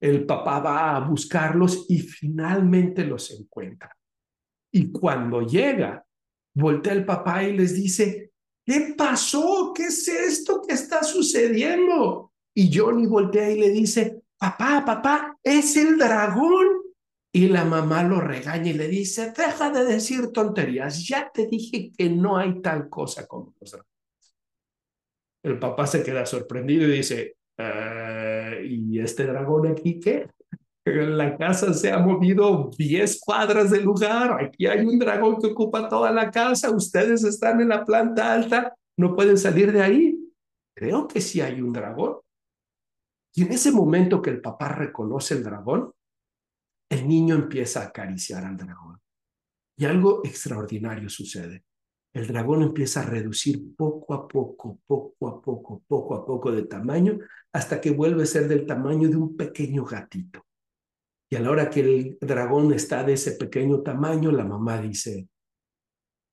[0.00, 3.96] El papá va a buscarlos y finalmente los encuentra.
[4.70, 6.04] Y cuando llega,
[6.54, 8.32] voltea el papá y les dice,
[8.64, 9.72] ¿qué pasó?
[9.74, 12.32] ¿Qué es esto que está sucediendo?
[12.54, 16.66] Y Johnny voltea y le dice, papá, papá, es el dragón.
[17.32, 21.90] Y la mamá lo regaña y le dice, deja de decir tonterías, ya te dije
[21.96, 23.94] que no hay tal cosa como los dragones.
[25.42, 30.28] El papá se queda sorprendido y dice, eh, ¿y este dragón aquí qué?
[30.84, 35.88] La casa se ha movido 10 cuadras del lugar, aquí hay un dragón que ocupa
[35.88, 40.20] toda la casa, ustedes están en la planta alta, no pueden salir de ahí.
[40.76, 42.18] Creo que sí hay un dragón.
[43.34, 45.90] Y en ese momento que el papá reconoce el dragón,
[46.90, 49.00] el niño empieza a acariciar al dragón.
[49.76, 51.64] Y algo extraordinario sucede.
[52.12, 56.64] El dragón empieza a reducir poco a poco, poco a poco, poco a poco de
[56.64, 57.18] tamaño,
[57.52, 60.43] hasta que vuelve a ser del tamaño de un pequeño gatito.
[61.30, 65.28] Y a la hora que el dragón está de ese pequeño tamaño, la mamá dice,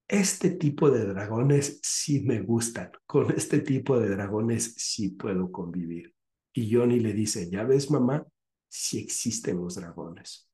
[0.07, 6.13] este tipo de dragones sí me gustan, con este tipo de dragones sí puedo convivir.
[6.53, 8.25] Y Johnny le dice, ya ves mamá,
[8.67, 10.49] sí existen los dragones.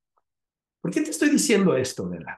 [0.80, 2.36] ¿Por qué te estoy diciendo esto, verdad?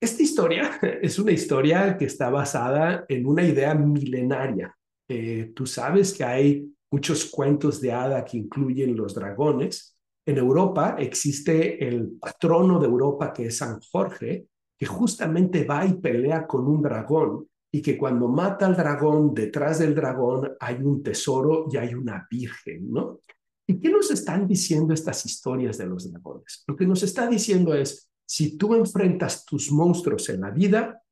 [0.00, 4.76] Esta historia es una historia que está basada en una idea milenaria.
[5.08, 9.93] Eh, tú sabes que hay muchos cuentos de hada que incluyen los dragones.
[10.26, 15.94] En Europa existe el patrono de Europa que es San Jorge que justamente va y
[15.94, 21.02] pelea con un dragón y que cuando mata al dragón, detrás del dragón hay un
[21.02, 23.18] tesoro y hay una virgen, ¿no?
[23.66, 26.62] ¿Y qué nos están diciendo estas historias de los dragones?
[26.66, 31.02] Lo que nos está diciendo es, si tú enfrentas tus monstruos en la vida,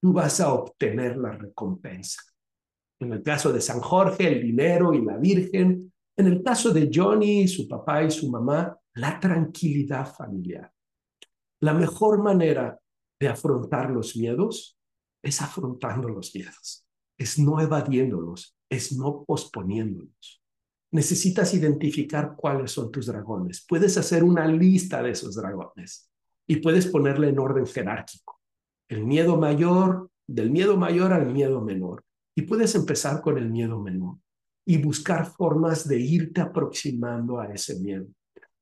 [0.00, 2.22] tú vas a obtener la recompensa.
[3.00, 5.89] En el caso de San Jorge, el dinero y la Virgen.
[6.20, 10.70] En el caso de Johnny, su papá y su mamá, la tranquilidad familiar.
[11.60, 12.78] La mejor manera
[13.18, 14.78] de afrontar los miedos
[15.22, 20.42] es afrontando los miedos, es no evadiéndolos, es no posponiéndolos.
[20.92, 23.64] Necesitas identificar cuáles son tus dragones.
[23.66, 26.10] Puedes hacer una lista de esos dragones
[26.46, 28.38] y puedes ponerle en orden jerárquico.
[28.90, 32.04] El miedo mayor, del miedo mayor al miedo menor.
[32.36, 34.18] Y puedes empezar con el miedo menor
[34.66, 38.06] y buscar formas de irte aproximando a ese miedo.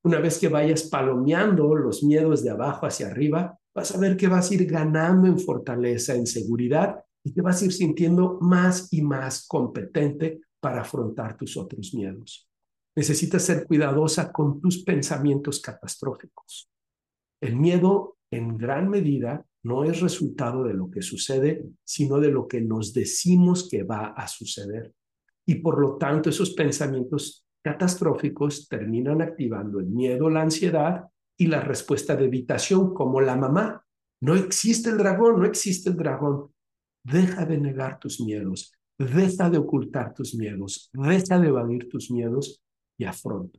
[0.02, 4.28] Una vez que vayas palomeando los miedos de abajo hacia arriba, vas a ver que
[4.28, 8.92] vas a ir ganando en fortaleza, en seguridad y te vas a ir sintiendo más
[8.92, 12.48] y más competente para afrontar tus otros miedos.
[12.96, 16.70] Necesitas ser cuidadosa con tus pensamientos catastróficos.
[17.40, 22.48] El miedo, en gran medida, no es resultado de lo que sucede, sino de lo
[22.48, 24.92] que nos decimos que va a suceder.
[25.48, 31.06] Y por lo tanto, esos pensamientos catastróficos terminan activando el miedo, la ansiedad
[31.38, 33.82] y la respuesta de evitación, como la mamá.
[34.20, 36.52] No existe el dragón, no existe el dragón.
[37.02, 42.62] Deja de negar tus miedos, deja de ocultar tus miedos, deja de evadir tus miedos
[42.98, 43.58] y afronta.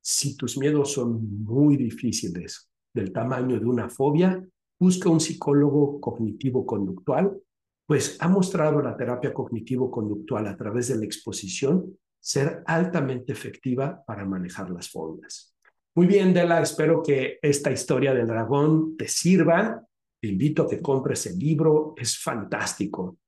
[0.00, 4.46] Si tus miedos son muy difíciles, del tamaño de una fobia,
[4.78, 7.36] busca un psicólogo cognitivo-conductual,
[7.86, 14.24] pues ha mostrado la terapia cognitivo-conductual a través de la exposición ser altamente efectiva para
[14.24, 15.54] manejar las fobias.
[15.94, 19.84] Muy bien, Dela, espero que esta historia del dragón te sirva.
[20.20, 23.18] Te invito a que compres el libro, es fantástico.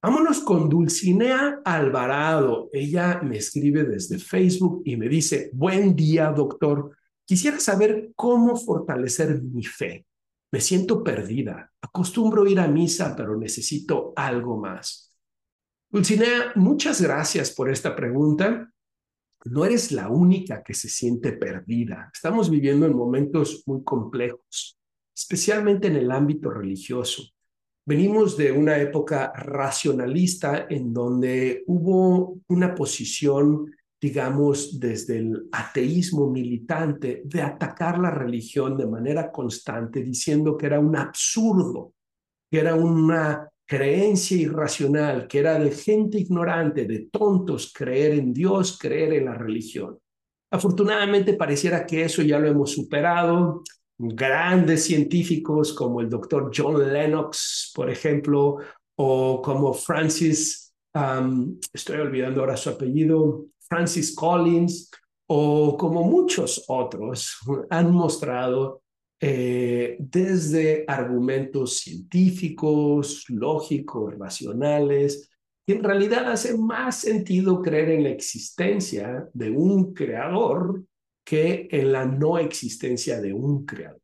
[0.00, 2.68] Vámonos con Dulcinea Alvarado.
[2.72, 6.96] Ella me escribe desde Facebook y me dice, buen día, doctor.
[7.24, 10.06] Quisiera saber cómo fortalecer mi fe.
[10.54, 11.72] Me siento perdida.
[11.82, 15.12] Acostumbro ir a misa, pero necesito algo más.
[15.90, 18.72] Dulcinea, muchas gracias por esta pregunta.
[19.46, 22.08] No eres la única que se siente perdida.
[22.14, 24.78] Estamos viviendo en momentos muy complejos,
[25.12, 27.24] especialmente en el ámbito religioso.
[27.84, 37.22] Venimos de una época racionalista en donde hubo una posición, digamos, desde el ateísmo militante
[37.24, 41.94] de atacar la religión de manera constante, diciendo que era un absurdo,
[42.50, 48.78] que era una creencia irracional, que era de gente ignorante, de tontos, creer en Dios,
[48.78, 49.98] creer en la religión.
[50.52, 53.62] Afortunadamente pareciera que eso ya lo hemos superado.
[53.96, 58.58] Grandes científicos como el doctor John Lennox, por ejemplo,
[58.98, 60.74] o como Francis,
[61.72, 64.90] estoy olvidando ahora su apellido, Francis Collins,
[65.26, 67.38] o como muchos otros,
[67.70, 68.82] han mostrado
[69.20, 75.30] eh, desde argumentos científicos, lógicos, racionales,
[75.66, 80.84] que en realidad hace más sentido creer en la existencia de un creador
[81.24, 84.00] que en la no existencia de un creador.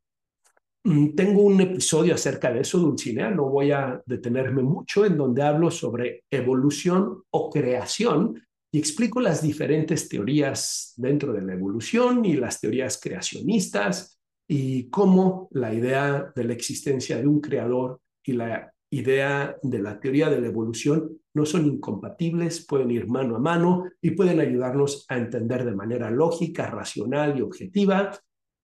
[0.84, 5.42] Mm, tengo un episodio acerca de eso, Dulcinea, no voy a detenerme mucho, en donde
[5.42, 12.34] hablo sobre evolución o creación y explico las diferentes teorías dentro de la evolución y
[12.34, 18.72] las teorías creacionistas y cómo la idea de la existencia de un creador y la
[18.92, 23.84] idea de la teoría de la evolución no son incompatibles, pueden ir mano a mano
[24.00, 28.10] y pueden ayudarnos a entender de manera lógica, racional y objetiva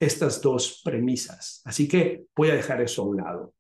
[0.01, 1.63] estas dos premisas.
[1.65, 3.55] Así que voy a dejar eso a un lado.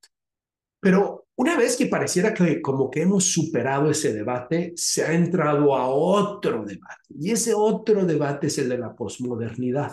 [0.80, 5.74] Pero una vez que pareciera que como que hemos superado ese debate, se ha entrado
[5.74, 7.02] a otro debate.
[7.10, 9.92] Y ese otro debate es el de la posmodernidad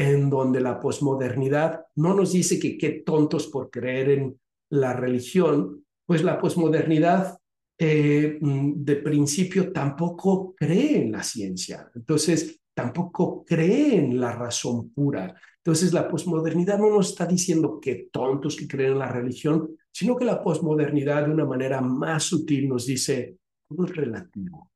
[0.00, 4.40] en donde la posmodernidad no nos dice que qué tontos por creer en
[4.70, 7.38] la religión, pues la posmodernidad
[7.78, 14.88] eh, mm, de principio tampoco cree en la ciencia, entonces tampoco cree en la razón
[14.90, 15.34] pura.
[15.58, 20.16] Entonces la posmodernidad no nos está diciendo que tontos que creen en la religión, sino
[20.16, 23.36] que la posmodernidad de una manera más sutil nos dice,
[23.68, 24.70] todo es relativo,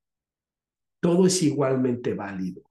[1.00, 2.62] todo es igualmente válido.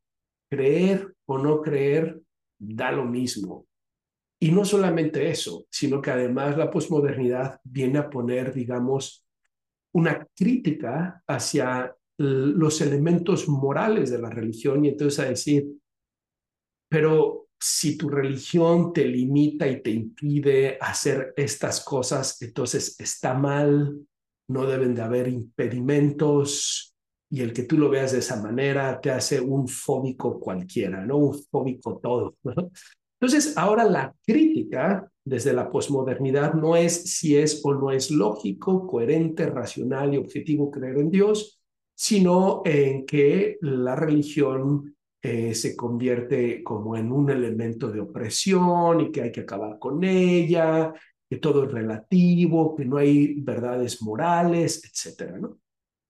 [0.49, 2.21] Creer o no creer
[2.59, 3.65] da lo mismo.
[4.39, 9.25] Y no solamente eso, sino que además la posmodernidad viene a poner, digamos,
[9.93, 15.67] una crítica hacia los elementos morales de la religión y entonces a decir,
[16.89, 24.05] pero si tu religión te limita y te impide hacer estas cosas, entonces está mal,
[24.49, 26.93] no deben de haber impedimentos
[27.29, 31.15] y el que tú lo veas de esa manera te hace un fóbico cualquiera, ¿no?
[31.15, 32.35] Un fóbico todo.
[33.21, 38.85] Entonces, ahora la crítica desde la posmodernidad no es si es o no es lógico,
[38.85, 41.61] coherente, racional y objetivo creer en Dios,
[41.95, 44.92] sino en que la religión
[45.25, 50.03] eh, se convierte como en un elemento de opresión y que hay que acabar con
[50.03, 50.93] ella,
[51.29, 55.59] que todo es relativo, que no hay verdades morales, etcétera, ¿no?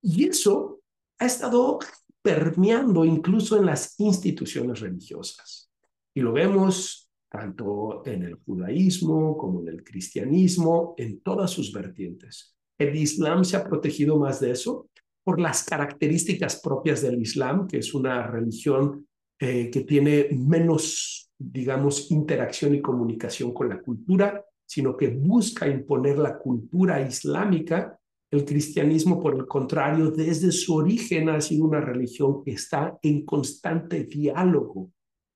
[0.01, 0.81] Y eso
[1.19, 1.77] ha estado
[2.23, 5.69] permeando incluso en las instituciones religiosas.
[6.15, 12.55] Y lo vemos tanto en el judaísmo como en el cristianismo, en todas sus vertientes.
[12.79, 14.89] El Islam se ha protegido más de eso
[15.23, 19.07] por las características propias del Islam, que es una religión
[19.39, 26.17] eh, que tiene menos, digamos, interacción y comunicación con la cultura, sino que busca imponer
[26.17, 27.97] la cultura islámica.
[28.31, 33.25] El cristianismo, por el contrario, desde su origen ha sido una religión que está en
[33.25, 34.91] constante diálogo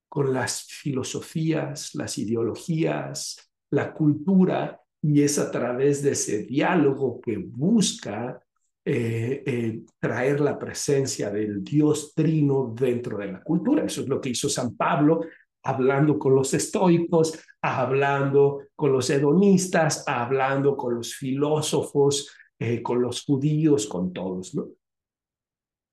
[0.09, 7.37] con las filosofías, las ideologías, la cultura, y es a través de ese diálogo que
[7.37, 8.41] busca
[8.89, 13.83] eh, eh, traer la presencia del Dios trino dentro de la cultura.
[13.83, 15.25] Eso es lo que hizo San Pablo,
[15.61, 23.25] hablando con los estoicos, hablando con los hedonistas, hablando con los filósofos, eh, con los
[23.25, 24.57] judíos, con todos.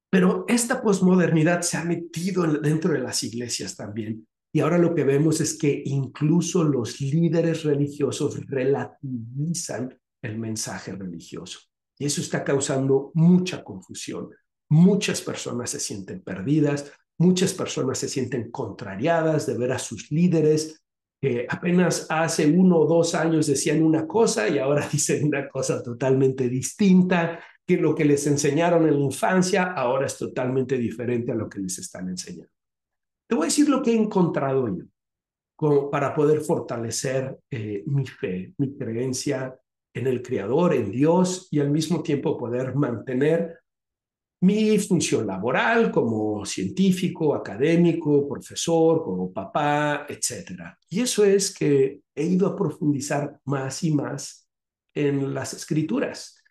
[0.08, 4.24] Pero esta posmodernidad se ha metido dentro de las iglesias también.
[4.52, 11.73] Y ahora lo que vemos es que incluso los líderes religiosos relativizan el mensaje religioso.
[11.98, 14.30] Y eso está causando mucha confusión.
[14.68, 20.84] Muchas personas se sienten perdidas, muchas personas se sienten contrariadas de ver a sus líderes
[21.20, 25.82] que apenas hace uno o dos años decían una cosa y ahora dicen una cosa
[25.82, 31.34] totalmente distinta, que lo que les enseñaron en la infancia ahora es totalmente diferente a
[31.34, 32.52] lo que les están enseñando.
[33.26, 34.84] Te voy a decir lo que he encontrado yo
[35.90, 39.58] para poder fortalecer eh, mi fe, mi creencia
[39.94, 43.60] en el Creador, en Dios, y al mismo tiempo poder mantener
[44.40, 50.76] mi función laboral como científico, académico, profesor, como papá, etc.
[50.90, 54.46] Y eso es que he ido a profundizar más y más
[54.92, 56.42] en las escrituras.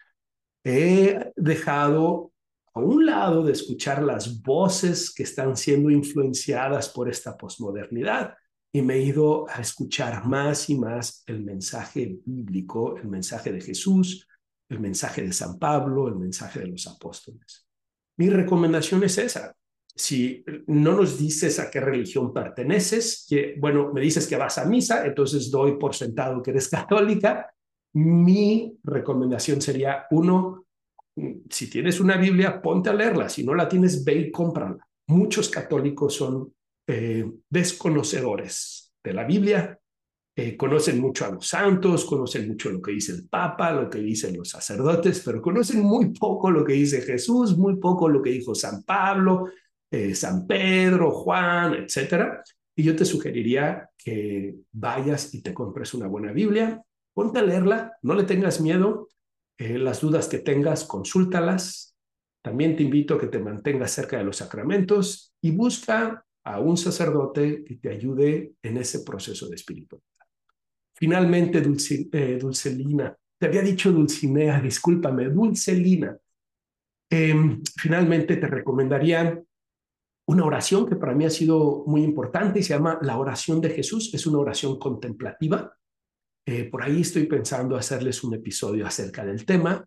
[0.63, 2.31] He dejado
[2.73, 8.33] a un lado de escuchar las voces que están siendo influenciadas por esta posmodernidad
[8.75, 13.61] y me he ido a escuchar más y más el mensaje bíblico, el mensaje de
[13.61, 14.27] Jesús,
[14.67, 17.67] el mensaje de San Pablo, el mensaje de los apóstoles.
[18.17, 19.55] Mi recomendación es esa.
[19.95, 24.65] Si no nos dices a qué religión perteneces, que, bueno, me dices que vas a
[24.65, 27.53] misa, entonces doy por sentado que eres católica.
[27.93, 30.65] Mi recomendación sería, uno,
[31.47, 33.29] si tienes una Biblia, ponte a leerla.
[33.29, 34.77] Si no la tienes, ve y cómprala.
[35.05, 36.52] Muchos católicos son
[36.87, 39.79] eh, desconocedores de la Biblia,
[40.35, 43.99] eh, conocen mucho a los santos, conocen mucho lo que dice el Papa, lo que
[43.99, 48.31] dicen los sacerdotes, pero conocen muy poco lo que dice Jesús, muy poco lo que
[48.31, 49.49] dijo San Pablo,
[49.91, 52.41] eh, San Pedro, Juan, etc.
[52.75, 56.81] Y yo te sugeriría que vayas y te compres una buena Biblia,
[57.13, 59.07] ponte a leerla, no le tengas miedo,
[59.57, 61.95] las dudas que tengas, consúltalas.
[62.41, 66.77] También te invito a que te mantengas cerca de los sacramentos y busca a un
[66.77, 70.07] sacerdote que te ayude en ese proceso de espiritualidad.
[70.95, 76.17] Finalmente, eh, Dulcelina, te había dicho Dulcinea, discúlpame, Dulcelina.
[77.09, 79.41] Em, finalmente te recomendaría
[80.27, 83.69] una oración que para mí ha sido muy importante y se llama la oración de
[83.69, 84.13] Jesús.
[84.13, 85.75] Es una oración contemplativa.
[86.45, 89.85] Eh, por ahí estoy pensando hacerles un episodio acerca del tema,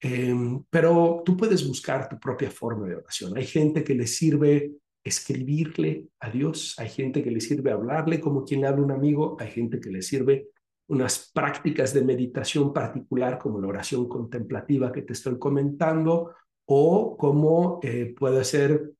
[0.00, 3.36] em, pero tú puedes buscar tu propia forma de oración.
[3.36, 4.72] Hay gente que le sirve
[5.04, 9.36] escribirle a Dios, hay gente que le sirve hablarle como quien le habla un amigo,
[9.40, 10.48] hay gente que le sirve
[10.88, 16.34] unas prácticas de meditación particular como la oración contemplativa que te estoy comentando
[16.66, 18.92] o como eh, puede ser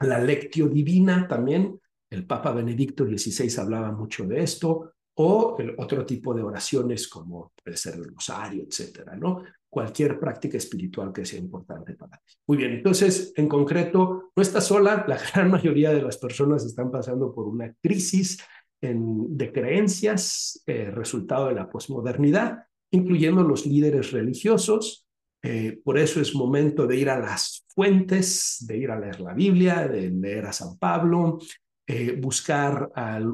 [0.00, 1.78] la lectio divina también.
[2.10, 7.52] El Papa Benedicto XVI hablaba mucho de esto o el otro tipo de oraciones como
[7.62, 9.42] puede ser el rosario, etcétera, ¿no?
[9.70, 12.34] Cualquier práctica espiritual que sea importante para ti.
[12.48, 16.90] Muy bien, entonces, en concreto, no estás sola, la gran mayoría de las personas están
[16.90, 18.38] pasando por una crisis
[18.82, 25.06] de creencias, eh, resultado de la posmodernidad, incluyendo los líderes religiosos.
[25.42, 29.34] Eh, por eso es momento de ir a las fuentes, de ir a leer la
[29.34, 31.38] Biblia, de leer a San Pablo,
[31.92, 32.92] eh, buscar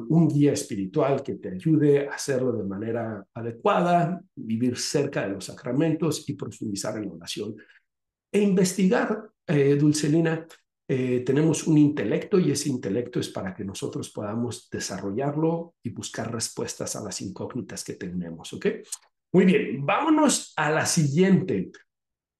[0.09, 5.45] un guía espiritual que te ayude a hacerlo de manera adecuada, vivir cerca de los
[5.45, 7.55] sacramentos y profundizar en la oración.
[8.31, 10.47] E investigar, eh, Dulcelina,
[10.87, 16.33] eh, tenemos un intelecto y ese intelecto es para que nosotros podamos desarrollarlo y buscar
[16.33, 18.65] respuestas a las incógnitas que tenemos, ¿ok?
[19.33, 21.69] Muy bien, vámonos a la siguiente.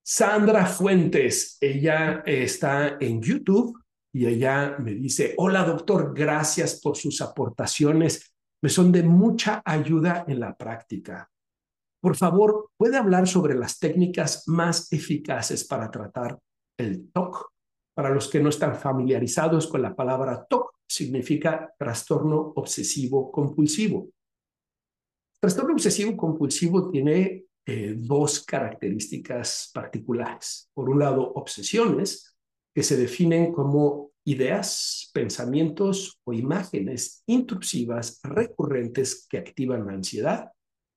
[0.02, 3.78] Sandra Fuentes, ella está en YouTube
[4.12, 10.24] y ella me dice, hola doctor, gracias por sus aportaciones, me son de mucha ayuda
[10.26, 11.30] en la práctica.
[12.00, 16.38] Por favor, ¿puede hablar sobre las técnicas más eficaces para tratar
[16.78, 17.52] el TOC?
[17.94, 24.08] Para los que no están familiarizados con la palabra TOC, significa trastorno obsesivo compulsivo.
[25.40, 30.70] Trastorno obsesivo compulsivo tiene eh, dos características particulares.
[30.72, 32.37] Por un lado, obsesiones,
[32.78, 40.52] que se definen como ideas, pensamientos o imágenes intrusivas recurrentes que activan la ansiedad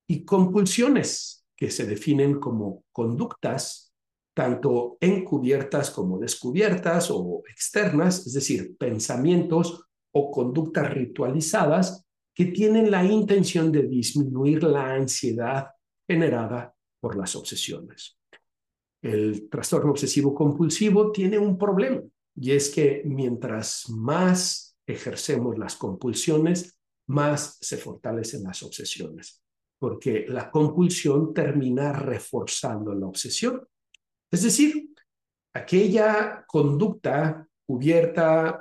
[0.07, 3.95] y compulsiones que se definen como conductas
[4.35, 12.05] tanto encubiertas como descubiertas o externas, es decir, pensamientos o conductas ritualizadas
[12.35, 15.69] que tienen la intención de disminuir la ansiedad
[16.07, 18.20] generada por las obsesiones
[19.01, 22.01] el trastorno obsesivo compulsivo tiene un problema
[22.35, 26.77] y es que mientras más ejercemos las compulsiones,
[27.07, 29.41] más se fortalecen las obsesiones,
[29.79, 33.67] porque la compulsión termina reforzando la obsesión.
[34.31, 34.89] Es decir,
[35.53, 38.59] aquella conducta cubierta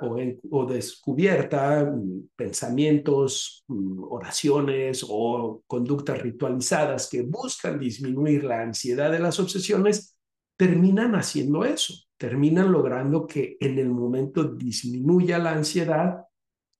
[0.51, 9.19] o, descubierta, mm, pensamientos, mm, oraciones o conductas ritualizadas que buscan disminuir la ansiedad de
[9.19, 10.15] las obsesiones,
[10.61, 16.23] terminan haciendo eso, terminan logrando que en el momento disminuya la ansiedad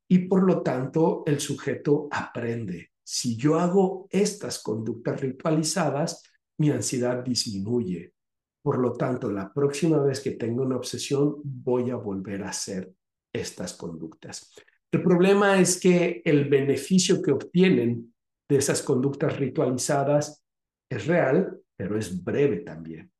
[0.07, 2.91] y por lo tanto el sujeto aprende.
[3.03, 6.21] Si yo hago estas conductas ritualizadas,
[6.59, 8.13] mi ansiedad disminuye.
[8.61, 12.93] Por lo tanto, la próxima vez que tenga una obsesión, voy a volver a hacer
[13.33, 14.53] estas conductas.
[14.91, 18.13] El problema es que el beneficio que obtienen
[18.47, 20.45] de esas conductas ritualizadas
[20.87, 23.11] es real, pero es breve también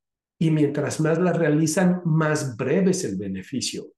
[0.41, 3.91] y mientras más las realizan, más breve es el beneficio.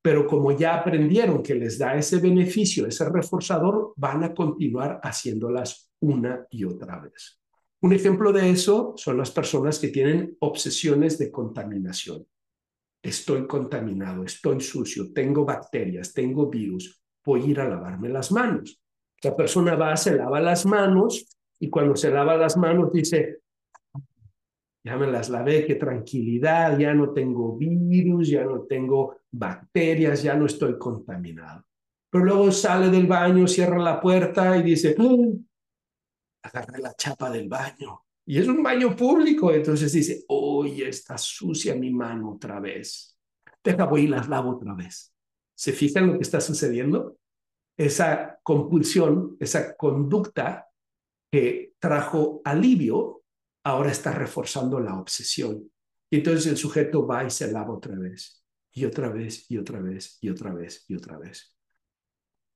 [0.00, 5.92] Pero como ya aprendieron que les da ese beneficio, ese reforzador, van a continuar haciéndolas
[6.00, 7.38] una y otra vez.
[7.82, 12.26] Un ejemplo de eso son las personas que tienen obsesiones de contaminación.
[13.02, 18.80] Estoy contaminado, estoy sucio, tengo bacterias, tengo virus, voy a ir a lavarme las manos.
[19.22, 21.26] La persona va, se lava las manos
[21.58, 23.40] y cuando se lava las manos dice,
[24.82, 30.34] ya me las lavé, qué tranquilidad, ya no tengo virus, ya no tengo bacterias, ya
[30.34, 31.64] no estoy contaminado.
[32.10, 35.44] Pero luego sale del baño, cierra la puerta y dice, mm,
[36.42, 38.04] agarré la chapa del baño.
[38.26, 43.16] Y es un baño público, entonces dice, oye, está sucia mi mano otra vez.
[43.62, 45.12] Deja, voy y las lavo otra vez.
[45.54, 47.16] ¿Se fijan lo que está sucediendo?
[47.76, 50.68] Esa compulsión, esa conducta
[51.30, 53.19] que trajo alivio
[53.64, 55.70] ahora está reforzando la obsesión.
[56.10, 58.42] Y entonces el sujeto va y se lava otra vez,
[58.72, 61.56] y otra vez, y otra vez, y otra vez, y otra vez.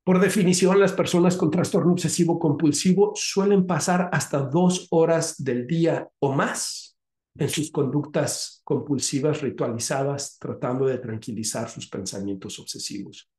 [0.05, 6.09] Por definición, las personas con trastorno obsesivo compulsivo suelen pasar hasta dos horas del día
[6.19, 6.99] o más
[7.37, 13.31] en sus conductas compulsivas ritualizadas, tratando de tranquilizar sus pensamientos obsesivos.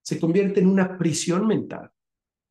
[0.00, 1.90] Se convierte en una prisión mental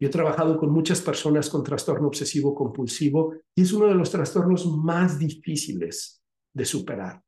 [0.02, 4.10] yo he trabajado con muchas personas con trastorno obsesivo compulsivo y es uno de los
[4.10, 6.24] trastornos más difíciles
[6.56, 7.22] de superar,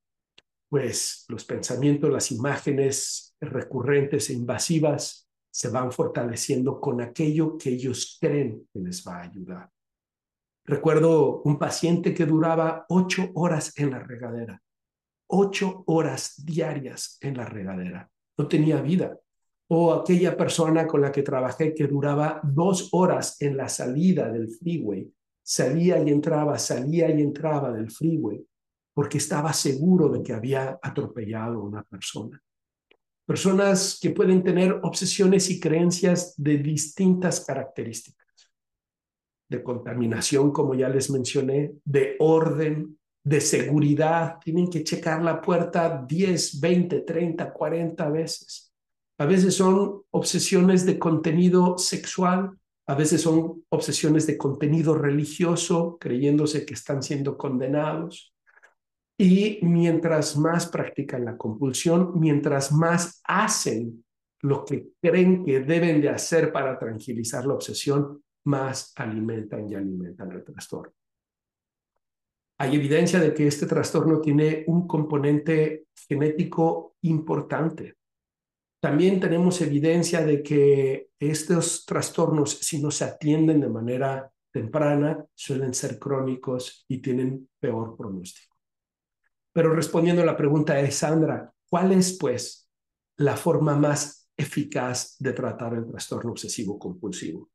[0.69, 8.17] pues los pensamientos, las imágenes recurrentes e invasivas se van fortaleciendo con aquello que ellos
[8.19, 9.69] creen que les va a ayudar.
[10.65, 14.59] Recuerdo un paciente que duraba ocho horas en la regadera,
[15.27, 18.09] ocho horas diarias en la regadera.
[18.35, 19.15] No tenía vida,
[19.75, 24.47] o aquella persona con la que trabajé que duraba dos horas en la salida del
[24.47, 25.11] freeway,
[25.41, 28.45] salía y entraba, salía y entraba del freeway,
[28.93, 32.39] porque estaba seguro de que había atropellado a una persona.
[33.25, 38.51] Personas que pueden tener obsesiones y creencias de distintas características,
[39.49, 46.05] de contaminación, como ya les mencioné, de orden, de seguridad, tienen que checar la puerta
[46.07, 48.72] 10, 20, 30, 40 veces
[49.17, 56.65] a veces son obsesiones de contenido sexual, a veces son obsesiones de contenido religioso, creyéndose
[56.65, 58.33] que están siendo condenados.
[59.17, 64.03] Y mientras más practican la compulsión, mientras más hacen
[64.41, 70.31] lo que creen que deben de hacer para tranquilizar la obsesión, más alimentan y alimentan
[70.31, 70.91] el trastorno.
[72.59, 77.95] Hay evidencia de que este trastorno tiene un componente genético importante.
[78.83, 85.73] También tenemos evidencia de que estos trastornos, si no se atienden de manera temprana, suelen
[85.73, 88.57] ser crónicos y tienen peor pronóstico.
[89.53, 92.69] Pero respondiendo a la pregunta de Sandra, ¿cuál es pues
[93.19, 97.51] la forma más eficaz de tratar el trastorno obsesivo compulsivo?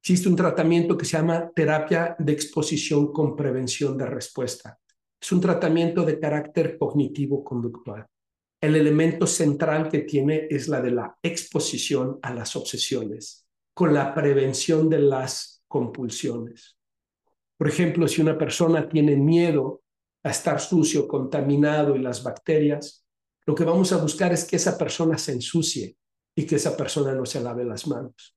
[0.00, 4.78] Existe un tratamiento que se llama terapia de exposición con prevención de respuesta.
[5.20, 8.06] Es un tratamiento de carácter cognitivo-conductual.
[8.62, 13.44] El elemento central que tiene es la de la exposición a las obsesiones,
[13.74, 16.78] con la prevención de las compulsiones.
[17.56, 19.82] Por ejemplo, si una persona tiene miedo
[20.22, 23.04] a estar sucio, contaminado y las bacterias,
[23.46, 25.96] lo que vamos a buscar es que esa persona se ensucie
[26.36, 28.36] y que esa persona no se lave las manos.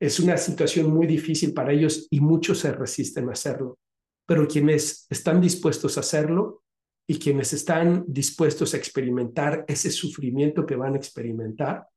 [0.00, 3.78] Es una situación muy difícil para ellos y muchos se resisten a hacerlo.
[4.24, 6.62] Pero quienes están dispuestos a hacerlo
[7.10, 11.88] y quienes están dispuestos a experimentar ese sufrimiento que van a experimentar,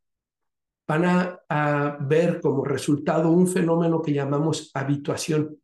[0.87, 5.59] van a, ver como resultado un fenómeno que llamamos habituación.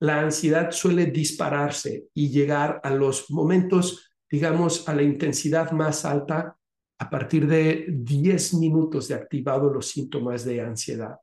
[0.00, 6.56] La ansiedad suele dispararse y llegar a los momentos, digamos, a la intensidad más alta
[6.98, 11.16] a partir de 10 minutos de activado los síntomas de ansiedad.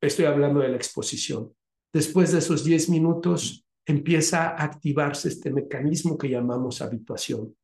[0.00, 1.52] Estoy hablando de la exposición.
[1.92, 7.56] Después de esos 10 minutos empieza a activarse este mecanismo que llamamos habituación.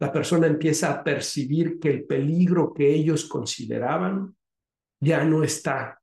[0.00, 4.36] La persona empieza a percibir que el peligro que ellos consideraban
[5.00, 6.00] ya no está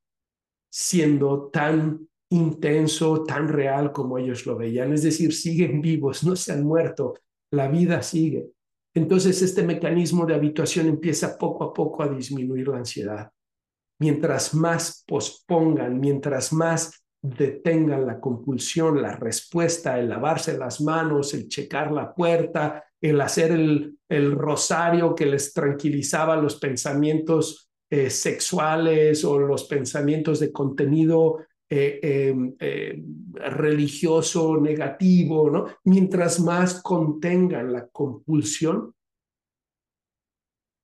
[0.70, 4.92] siendo tan intenso, tan real como ellos lo veían.
[4.92, 7.14] Es decir, siguen vivos, no se han muerto,
[7.52, 8.50] la vida sigue.
[8.94, 13.30] Entonces este mecanismo de habituación empieza poco a poco a disminuir la ansiedad
[13.98, 21.48] mientras más pospongan, mientras más detengan la compulsión, la respuesta, el lavarse las manos, el
[21.48, 23.92] checar la puerta, el hacer el,
[24.32, 32.54] rosario que les tranquilizaba los pensamientos eh, sexuales o los pensamientos de contenido eh, em,
[32.60, 33.02] eh,
[33.34, 35.66] religioso negativo, ¿no?
[35.84, 38.94] Mientras más contengan la compulsión,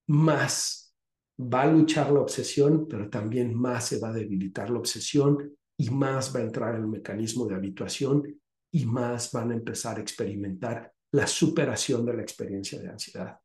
[0.09, 0.95] más
[1.40, 5.91] va a luchar la obsesión, pero también más se va a debilitar la obsesión y
[5.91, 10.93] más va a entrar el mecanismo de habituación y más van a empezar a experimentar
[11.11, 13.37] la superación de la experiencia de ansiedad.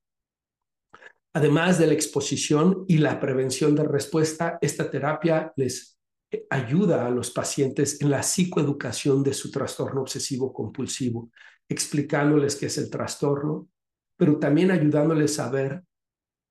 [1.34, 5.98] Además de la exposición y la prevención de respuesta, esta terapia les
[6.30, 11.32] eh, ayuda a los pacientes en la psicoeducación de su trastorno obsesivo compulsivo,
[11.68, 13.68] explicándoles qué es el trastorno,
[14.16, 15.84] pero también ayudándoles a ver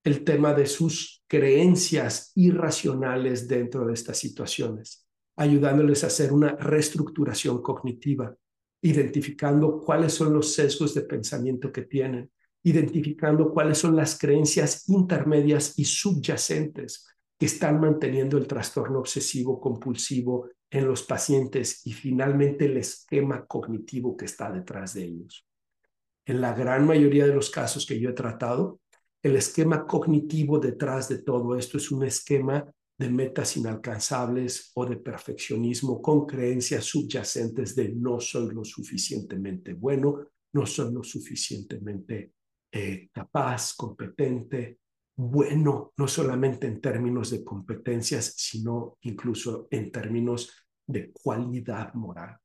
[0.03, 5.06] el tema de sus creencias irracionales dentro de estas situaciones,
[5.37, 8.35] ayudándoles a hacer una reestructuración cognitiva,
[8.83, 12.31] identificando cuáles son los sesgos de pensamiento que tienen,
[12.63, 17.07] identificando cuáles son las creencias intermedias y subyacentes
[17.39, 24.17] que están manteniendo el trastorno obsesivo compulsivo en los pacientes y finalmente el esquema cognitivo
[24.17, 25.47] que está detrás de ellos.
[26.25, 28.81] En la gran mayoría de los casos que yo he tratado,
[29.23, 32.69] el esquema cognitivo detrás de todo esto es un esquema
[32.99, 40.29] de metas inalcanzables o de perfeccionismo con creencias subyacentes de no soy lo suficientemente bueno,
[40.53, 42.33] no soy lo suficientemente
[42.73, 44.81] eh, capaz, competente,
[45.17, 50.53] bueno, no solamente en términos de competencias, sino incluso en términos
[50.87, 52.37] de cualidad moral.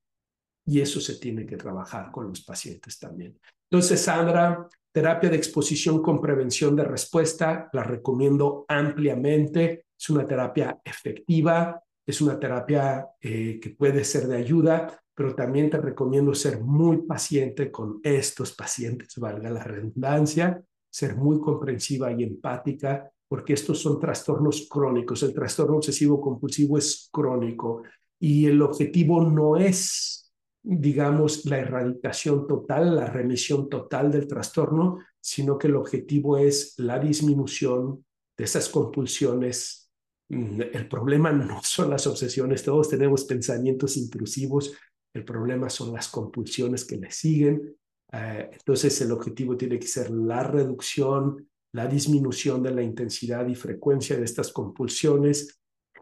[0.66, 3.38] Y eso se tiene que trabajar con los pacientes también.
[3.72, 9.86] Entonces, Sandra, terapia de exposición con prevención de respuesta, la recomiendo ampliamente.
[9.97, 15.69] Es una terapia efectiva, es una terapia eh, que puede ser de ayuda, pero también
[15.69, 22.24] te recomiendo ser muy paciente con estos pacientes, valga la redundancia, ser muy comprensiva y
[22.24, 25.24] empática, porque estos son trastornos crónicos.
[25.24, 27.84] El trastorno obsesivo compulsivo es crónico
[28.19, 30.20] y el objetivo no es
[30.64, 36.99] digamos, la erradicación total, la remisión total del trastorno, sino que el objetivo es la
[36.99, 38.05] disminución
[38.38, 39.91] de esas compulsiones.
[40.30, 44.74] Mm, el problema no son las obsesiones, todos tenemos pensamientos intrusivos,
[45.14, 47.76] el problema son las compulsiones que le siguen.
[48.14, 53.55] Eh, entonces el objetivo tiene que ser la reducción, la disminución de la intensidad y
[53.55, 55.59] frecuencia de estas compulsiones,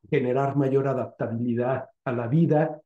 [0.10, 2.82] generar mayor adaptabilidad a la vida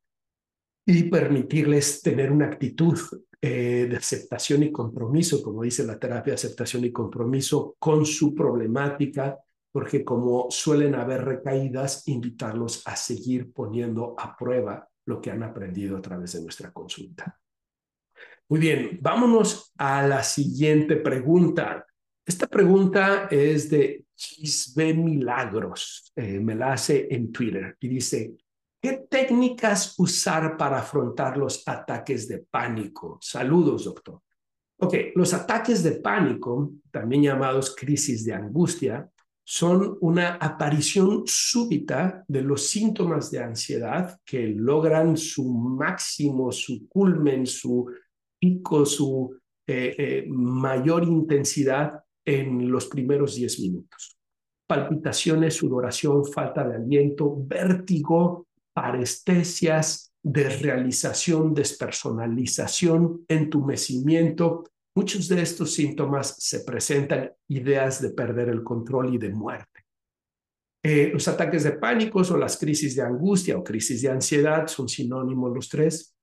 [0.86, 2.98] y permitirles tener una actitud
[3.40, 8.34] eh, de aceptación y compromiso, como dice la terapia de aceptación y compromiso, con su
[8.34, 9.38] problemática
[9.74, 15.96] porque como suelen haber recaídas, invitarlos a seguir poniendo a prueba lo que han aprendido
[15.96, 17.40] a través de nuestra consulta.
[18.48, 21.84] Muy bien, vámonos a la siguiente pregunta.
[22.24, 28.36] Esta pregunta es de Chisbe Milagros, eh, me la hace en Twitter y dice,
[28.84, 33.16] ¿qué técnicas usar para afrontar los ataques de pánico?
[33.18, 34.20] Saludos, doctor.
[34.76, 39.08] Ok, los ataques de pánico, también llamados crisis de angustia,
[39.42, 47.46] son una aparición súbita de los síntomas de ansiedad que logran su máximo, su culmen,
[47.46, 47.86] su
[48.38, 49.34] pico, su
[49.66, 54.18] eh, eh, mayor intensidad en los primeros 10 minutos.
[54.66, 58.43] Palpitaciones, sudoración, falta de aliento, vértigo,
[58.74, 64.64] parestesias, desrealización, despersonalización, entumecimiento,
[64.96, 69.84] Muchos de estos síntomas se presentan ideas de perder el control y de muerte.
[70.84, 74.88] Eh, los ataques de pánico o las crisis de angustia o crisis de ansiedad son
[74.88, 76.14] sinónimos los tres.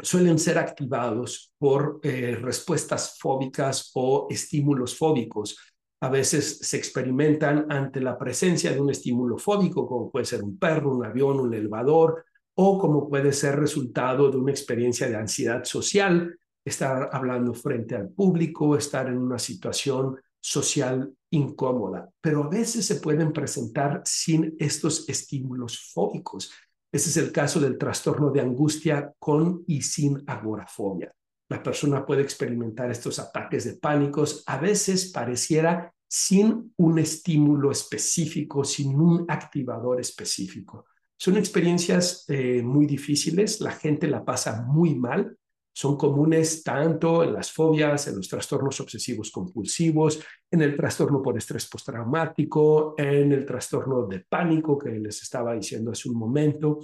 [0.00, 5.56] Suelen ser activados por eh, respuestas fóbicas o estímulos fóbicos.
[6.00, 10.58] A veces se experimentan ante la presencia de un estímulo fóbico, como puede ser un
[10.58, 12.24] perro, un avión, un elevador,
[12.54, 18.08] o como puede ser resultado de una experiencia de ansiedad social estar hablando frente al
[18.10, 25.08] público, estar en una situación social incómoda, pero a veces se pueden presentar sin estos
[25.08, 26.52] estímulos fóbicos.
[26.90, 31.12] Ese es el caso del trastorno de angustia con y sin agorafobia.
[31.48, 38.64] La persona puede experimentar estos ataques de pánicos, a veces pareciera sin un estímulo específico,
[38.64, 40.86] sin un activador específico.
[41.16, 45.36] Son experiencias eh, muy difíciles, la gente la pasa muy mal,
[45.78, 50.20] son comunes tanto en las fobias, en los trastornos obsesivos compulsivos,
[50.50, 55.92] en el trastorno por estrés postraumático, en el trastorno de pánico que les estaba diciendo
[55.92, 56.80] hace un momento.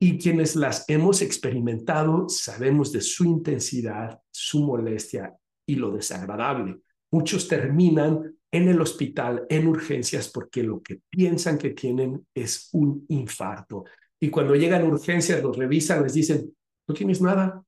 [0.00, 5.36] Y quienes las hemos experimentado sabemos de su intensidad, su molestia
[5.66, 6.80] y lo desagradable.
[7.12, 13.04] Muchos terminan en el hospital, en urgencias, porque lo que piensan que tienen es un
[13.08, 13.84] infarto.
[14.18, 16.56] Y cuando llegan a urgencias, los revisan, les dicen,
[16.88, 17.62] no tienes nada,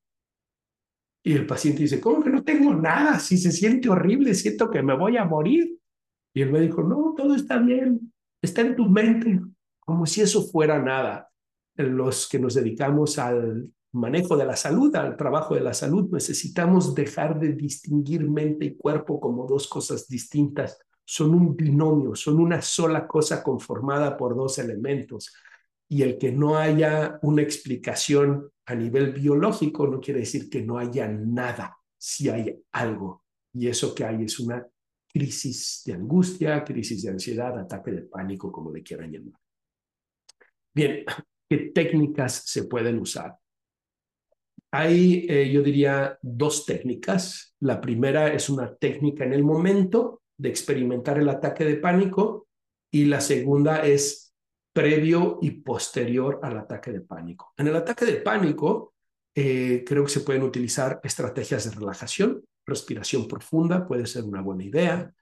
[1.24, 3.18] y el paciente dice, ¿cómo que no tengo nada?
[3.20, 5.78] Si se siente horrible, siento que me voy a morir.
[6.34, 8.12] Y el médico, no, todo está bien,
[8.42, 9.40] está en tu mente,
[9.78, 11.28] como si eso fuera nada.
[11.76, 16.94] Los que nos dedicamos al manejo de la salud, al trabajo de la salud, necesitamos
[16.94, 20.78] dejar de distinguir mente y cuerpo como dos cosas distintas.
[21.04, 25.32] Son un binomio, son una sola cosa conformada por dos elementos
[25.88, 30.78] y el que no haya una explicación a nivel biológico no quiere decir que no
[30.78, 33.24] haya nada, si hay algo.
[33.52, 34.66] Y eso que hay es una
[35.06, 39.38] crisis de angustia, crisis de ansiedad, ataque de pánico, como le quieran llamar.
[40.72, 41.04] Bien,
[41.52, 43.36] ¿qué técnicas se pueden usar?
[44.70, 47.54] Hay, eh, yo diría, dos técnicas.
[47.60, 52.48] La primera es una técnica en el momento de experimentar el ataque de pánico
[52.90, 54.32] y la segunda es
[54.72, 57.52] previo y posterior al ataque de pánico.
[57.58, 58.94] En el ataque de pánico,
[59.34, 64.64] eh, creo que se pueden utilizar estrategias de relajación, respiración profunda puede ser una buena
[64.64, 65.14] idea.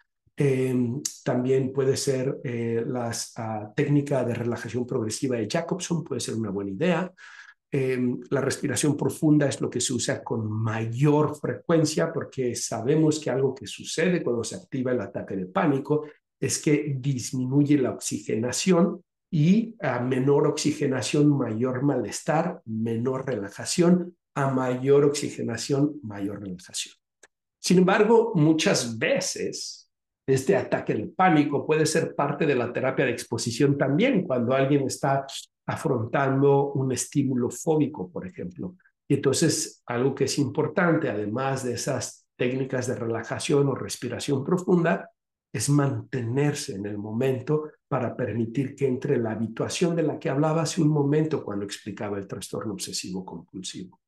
[0.43, 6.35] Em, también puede ser eh, la ah, técnica de relajación progresiva de Jacobson, puede ser
[6.35, 7.13] una buena idea.
[7.71, 13.29] Em, la respiración profunda es lo que se usa con mayor frecuencia porque sabemos que
[13.29, 16.07] algo que sucede cuando se activa el ataque de pánico
[16.41, 25.05] es que disminuye la oxigenación y a menor oxigenación, mayor malestar, menor relajación, a mayor
[25.05, 26.95] oxigenación, mayor relajación.
[27.59, 29.90] Sin embargo, muchas veces
[30.27, 34.87] este ataque de pánico puede ser parte de la terapia de exposición también cuando alguien
[34.87, 35.27] está
[35.67, 38.77] afrontando un estímulo fóbico, por ejemplo.
[39.09, 45.11] Y entonces, algo que es importante, además de esas técnicas de relajación o respiración profunda,
[45.53, 50.63] es mantenerse en el momento para permitir que entre la habituación de la que hablaba
[50.63, 54.01] hace un momento cuando explicaba el trastorno obsesivo compulsivo.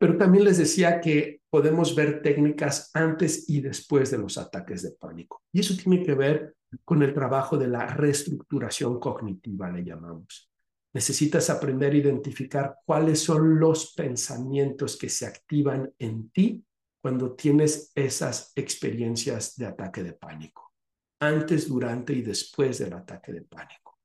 [0.00, 4.92] Pero también les decía que podemos ver técnicas antes y después de los ataques de
[4.92, 5.42] pánico.
[5.52, 6.54] Y eso tiene que ver
[6.86, 10.50] con el trabajo de la reestructuración cognitiva, le llamamos.
[10.94, 16.64] Necesitas aprender a identificar cuáles son los pensamientos que se activan en ti
[17.02, 20.72] cuando tienes esas experiencias de ataque de pánico
[21.20, 23.98] antes, durante y después del ataque de pánico.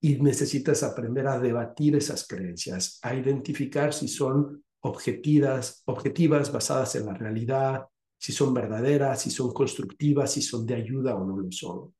[0.00, 7.06] Y necesitas aprender a debatir esas creencias, a identificar si son objetivas, objetivas basadas en
[7.06, 7.86] la realidad,
[8.18, 11.92] si son verdaderas, si son constructivas, si son de ayuda o no lo son.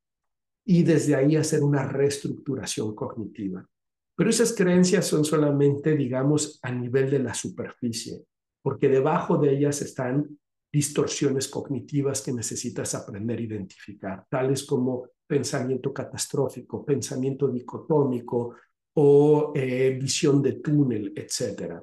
[0.69, 3.65] y desde ahí hacer una reestructuración cognitiva.
[4.17, 8.25] Pero esas creencias son solamente, digamos, a nivel de la superficie,
[8.61, 10.37] porque debajo de ellas están
[10.69, 18.55] distorsiones cognitivas que necesitas aprender a identificar, tales como pensamiento catastrófico, pensamiento dicotómico
[18.95, 21.81] o eh, visión de túnel, etc.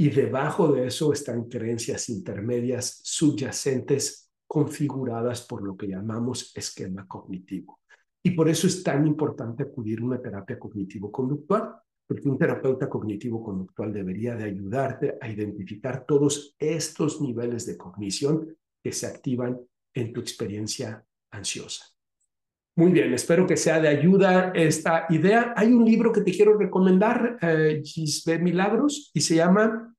[0.00, 7.80] Y debajo de eso están creencias intermedias subyacentes configuradas por lo que llamamos esquema cognitivo.
[8.22, 11.74] Y por eso es tan importante acudir a una terapia cognitivo-conductual,
[12.06, 18.92] porque un terapeuta cognitivo-conductual debería de ayudarte a identificar todos estos niveles de cognición que
[18.92, 19.60] se activan
[19.92, 21.97] en tu experiencia ansiosa.
[22.78, 25.52] Muy bien, espero que sea de ayuda esta idea.
[25.56, 29.96] Hay un libro que te quiero recomendar, eh, Gisbe Milagros, y se llama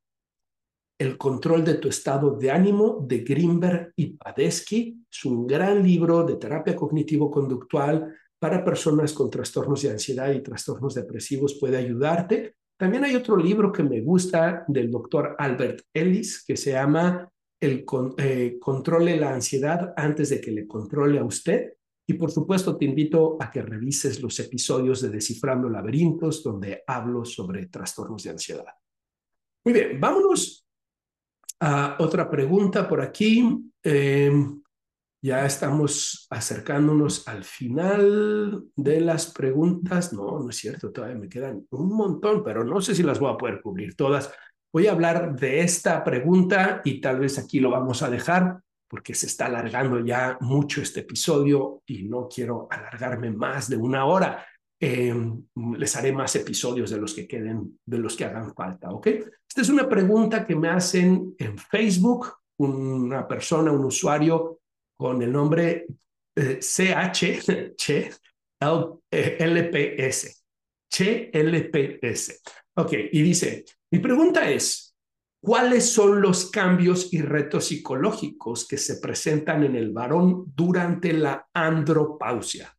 [0.98, 4.98] El control de tu estado de ánimo de Grimberg y Padesky.
[5.12, 10.96] Es un gran libro de terapia cognitivo-conductual para personas con trastornos de ansiedad y trastornos
[10.96, 11.56] depresivos.
[11.60, 12.56] Puede ayudarte.
[12.78, 17.84] También hay otro libro que me gusta del doctor Albert Ellis que se llama El
[18.20, 21.74] eh, controle la ansiedad antes de que le controle a usted
[22.10, 27.24] y por supuesto te invito a que revises los episodios de Descifrando Laberintos donde hablo
[27.24, 28.74] sobre trastornos de ansiedad.
[29.64, 30.68] Muy bien, vámonos
[31.60, 33.72] a otra pregunta por aquí.
[33.84, 34.60] Em,
[35.22, 40.12] ya estamos acercándonos al final de las preguntas.
[40.12, 43.32] No, no es cierto, todavía me quedan un montón, pero no sé si las voy
[43.32, 44.34] a poder cubrir todas.
[44.74, 49.14] Voy a hablar de esta pregunta y tal vez aquí lo vamos a dejar porque
[49.14, 54.46] se está alargando ya mucho este episodio y no quiero alargarme más de una hora.
[54.82, 55.14] Eh,
[55.78, 59.08] les haré más episodios de los que queden, de los que hagan falta, ¿ok?
[59.48, 64.62] Esta es una pregunta que me hacen en Facebook, una persona, un usuario
[64.98, 65.86] con el nombre
[66.36, 68.12] eh, CH, Che,
[68.60, 70.44] LPS,
[71.34, 72.42] LPS.
[72.76, 74.89] Ok, y dice, mi pregunta es,
[75.42, 81.48] ¿Cuáles son los cambios y retos psicológicos que se presentan en el varón durante la
[81.54, 82.78] andropausia?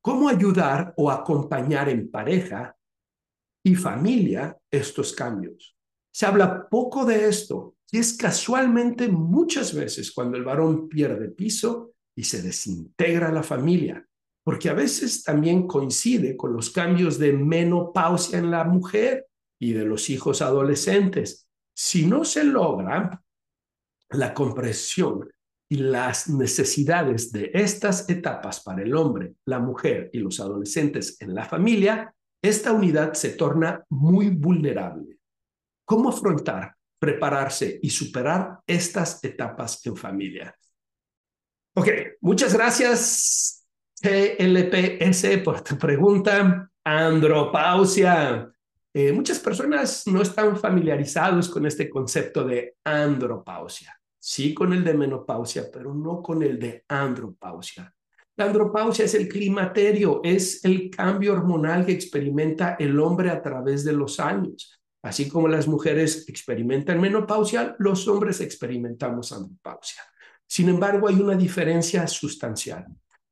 [0.00, 2.76] ¿Cómo ayudar o acompañar en pareja
[3.64, 5.76] y familia estos cambios?
[6.12, 11.90] Se habla poco de esto y es casualmente muchas veces cuando el varón pierde piso
[12.16, 14.06] y se desintegra la familia,
[14.44, 19.26] porque a veces también coincide con los cambios de menopausia en la mujer
[19.58, 21.45] y de los hijos adolescentes
[21.76, 23.22] si no se logra
[24.10, 25.28] la comprensión
[25.68, 31.34] y las necesidades de estas etapas para el hombre, la mujer y los adolescentes en
[31.34, 35.18] la familia, esta unidad se torna muy vulnerable.
[35.84, 40.56] ¿Cómo afrontar, prepararse y superar estas etapas en familia?
[41.74, 41.88] Ok,
[42.22, 43.66] muchas gracias,
[44.00, 46.70] CLPS, por tu pregunta.
[46.84, 48.50] Andropausia.
[48.98, 53.94] Eh, muchas personas no están familiarizados con este concepto de andropausia.
[54.18, 57.92] Sí con el de menopausia, pero no con el de andropausia.
[58.38, 63.84] La andropausia es el climaterio, es el cambio hormonal que experimenta el hombre a través
[63.84, 64.80] de los años.
[65.02, 70.00] Así como las mujeres experimentan menopausia, los hombres experimentamos andropausia.
[70.46, 72.86] Sin embargo, hay una diferencia sustancial.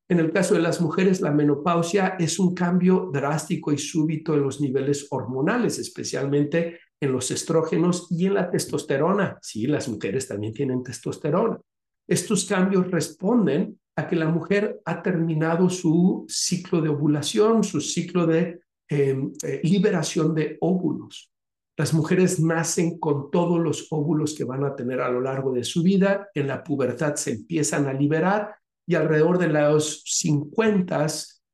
[0.09, 4.43] En el caso de las mujeres, la menopausia es un cambio drástico y súbito en
[4.43, 9.39] los niveles hormonales, especialmente en los estrógenos y en la testosterona.
[9.41, 11.59] Sí, las mujeres también tienen testosterona.
[12.07, 18.27] Estos cambios responden a que la mujer ha terminado su ciclo de ovulación, su ciclo
[18.27, 21.31] de em, eh, liberación de óvulos.
[21.77, 25.65] Las mujeres nacen con todos los óvulos que van a tener a lo largo de
[25.65, 26.29] su vida.
[26.35, 28.55] En la pubertad se empiezan a liberar
[28.87, 31.07] y alrededor de los 50,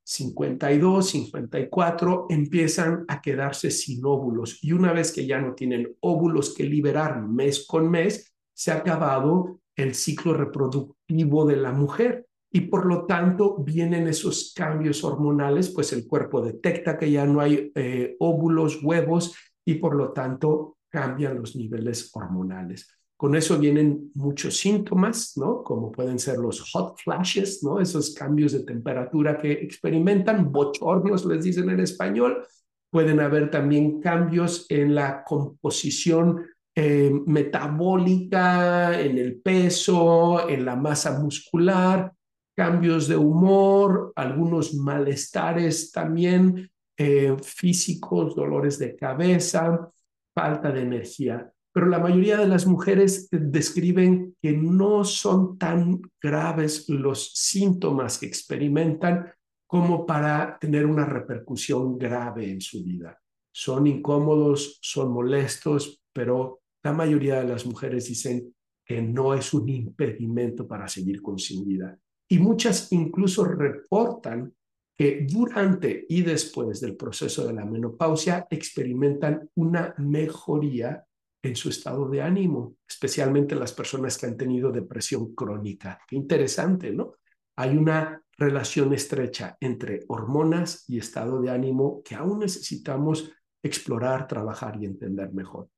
[0.03, 4.59] 52, 54 empiezan a quedarse sin óvulos.
[4.62, 8.76] Y una vez que ya no tienen óvulos que liberar mes con mes, se ha
[8.76, 12.26] acabado el ciclo reproductivo de la mujer.
[12.53, 17.41] Y por lo tanto vienen esos cambios hormonales, pues el cuerpo detecta que ya no
[17.41, 22.99] hay eh, óvulos, huevos, y por lo tanto cambian los niveles hormonales.
[23.21, 25.62] Con eso vienen muchos síntomas, ¿no?
[25.62, 27.61] Como pueden ser los hot flashes.
[27.79, 32.43] Esos cambios de temperatura que experimentan, bochornos les dicen en español.
[32.89, 41.18] Pueden haber también cambios en la composición eh, metabólica, en el peso, en la masa
[41.18, 42.14] muscular,
[42.57, 49.91] cambios de humor, algunos malestares también eh, físicos, dolores de cabeza,
[50.33, 56.89] falta de energía pero la mayoría de las mujeres describen que no son tan graves
[56.89, 59.33] los síntomas que experimentan
[59.66, 63.21] como para tener una repercusión grave en su vida.
[63.53, 68.53] Son incómodos, son molestos, pero la mayoría de las mujeres dicen
[68.85, 71.97] que no es un impedimento para seguir con su vida.
[72.29, 74.53] Y muchas incluso reportan
[74.99, 81.05] que durante y después del proceso de la menopausia experimentan una mejoría
[81.43, 86.01] en su estado de ánimo, especialmente las personas que han tenido depresión crónica.
[86.07, 87.14] Qué interesante, ¿no?
[87.57, 93.30] Hay una relación estrecha entre hormonas y estado de ánimo que aún necesitamos
[93.62, 95.68] explorar, trabajar y entender mejor.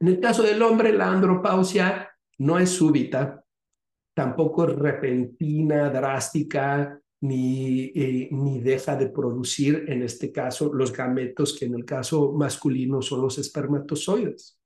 [0.00, 3.44] En el caso del hombre, la andropausia no es súbita,
[4.14, 11.56] tampoco es repentina, drástica, ni, eh, ni deja de producir, en este caso, los gametos,
[11.58, 14.59] que en el caso masculino son los espermatozoides.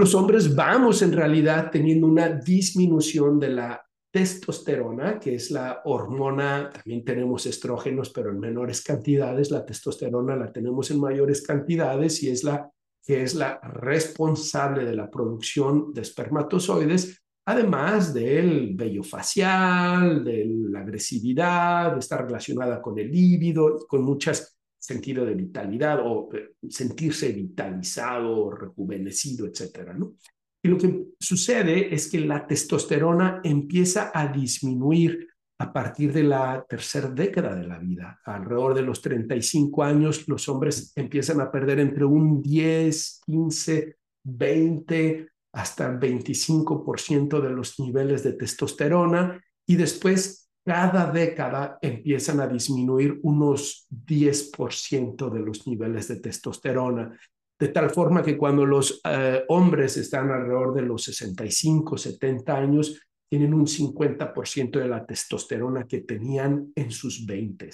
[0.00, 6.70] Los hombres vamos en realidad teniendo una disminución de la testosterona, que es la hormona,
[6.72, 12.30] también tenemos estrógenos, pero en menores cantidades, la testosterona la tenemos en mayores cantidades y
[12.30, 12.70] es la
[13.04, 20.80] que es la responsable de la producción de espermatozoides, además del vello facial, de la
[20.80, 24.59] agresividad, está relacionada con el líbido, con muchas
[24.90, 30.14] sentido de vitalidad o eh, sentirse vitalizado, rejuvenecido, etcétera, ¿no?
[30.62, 35.28] Y lo que sucede es que la testosterona empieza a disminuir
[35.58, 38.20] a partir de la tercera década de la vida.
[38.24, 45.28] Alrededor de los 35 años, los hombres empiezan a perder entre un 10, 15, 20,
[45.52, 53.86] hasta 25% de los niveles de testosterona y después cada década empiezan a disminuir unos
[53.90, 57.18] 10% de los niveles de testosterona
[57.60, 62.98] de tal forma que cuando los eh, hombres están alrededor de los 65, 70 años,
[63.28, 67.68] tienen un 50% de la testosterona que tenían en sus 20.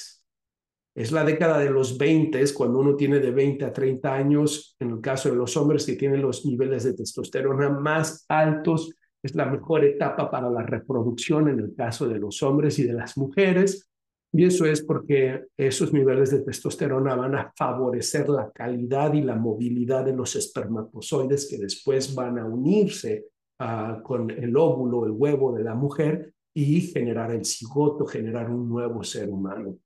[0.96, 4.90] Es la década de los 20, cuando uno tiene de 20 a 30 años, en
[4.90, 8.92] el caso de los hombres que tienen los niveles de testosterona más altos,
[9.22, 12.92] es la mejor etapa para la reproducción en el caso de los hombres y de
[12.92, 13.90] las mujeres.
[14.32, 19.36] Y eso es porque esos niveles de testosterona van a favorecer la calidad y la
[19.36, 23.26] movilidad de los espermatozoides que después van a unirse
[23.60, 28.68] uh, con el óvulo, el huevo de la mujer y generar el cigoto, generar un
[28.68, 29.78] nuevo ser humano.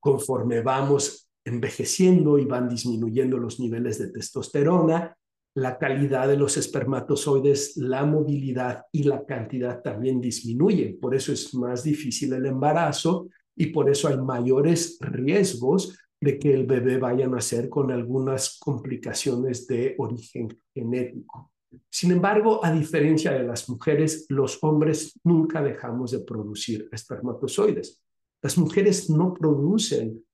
[0.00, 5.16] Conforme vamos envejeciendo y van disminuyendo los niveles de testosterona,
[5.54, 10.98] la calidad de los espermatozoides, la movilidad y la cantidad también disminuyen.
[11.00, 16.52] Por eso es más difícil el embarazo y por eso hay mayores riesgos de que
[16.52, 21.50] el bebé vaya a nacer con algunas complicaciones de origen genético.
[21.88, 28.00] Sin embargo, a diferencia de las mujeres, los hombres nunca dejamos de producir espermatozoides.
[28.42, 30.24] Las mujeres no producen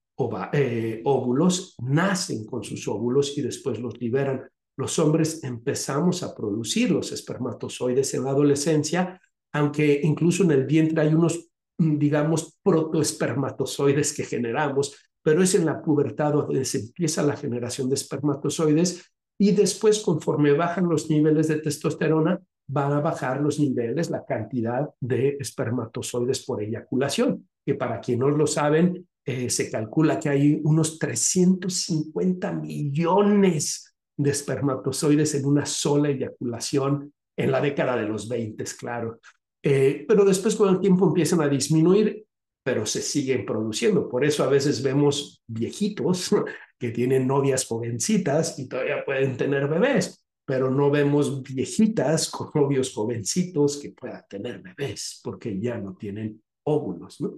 [0.52, 4.42] eh, óvulos, nacen con sus óvulos y después los liberan
[4.77, 9.20] los hombres empezamos a producir los espermatozoides en la adolescencia,
[9.53, 11.49] aunque incluso en el vientre hay unos,
[11.79, 17.89] mm, digamos, protoespermatozoides que generamos, pero es en la pubertad donde se empieza la generación
[17.89, 24.11] de espermatozoides y después, conforme bajan los niveles de testosterona, van a bajar los niveles,
[24.11, 30.18] la cantidad de espermatozoides por eyaculación, que para quienes no lo saben, eh, se calcula
[30.18, 33.86] que hay unos 350 millones
[34.16, 39.20] de espermatozoides en una sola eyaculación en la década de los 20, claro.
[39.62, 42.24] Eh, pero después con el tiempo empiezan a disminuir,
[42.62, 44.08] pero se siguen produciendo.
[44.08, 46.30] Por eso a veces vemos viejitos
[46.78, 52.92] que tienen novias jovencitas y todavía pueden tener bebés, pero no vemos viejitas con novios
[52.92, 57.34] jovencitos que puedan tener bebés porque ya no tienen óvulos, ¿no?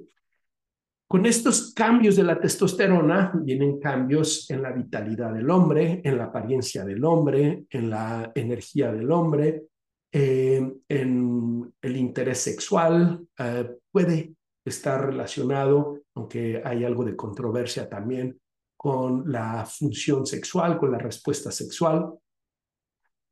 [1.10, 6.24] Con estos cambios de la testosterona vienen cambios en la vitalidad del hombre, en la
[6.24, 9.68] apariencia del hombre, en la energía del hombre,
[10.12, 13.26] eh, en el interés sexual.
[13.38, 18.38] Eh, puede estar relacionado, aunque hay algo de controversia también,
[18.76, 22.12] con la función sexual, con la respuesta sexual.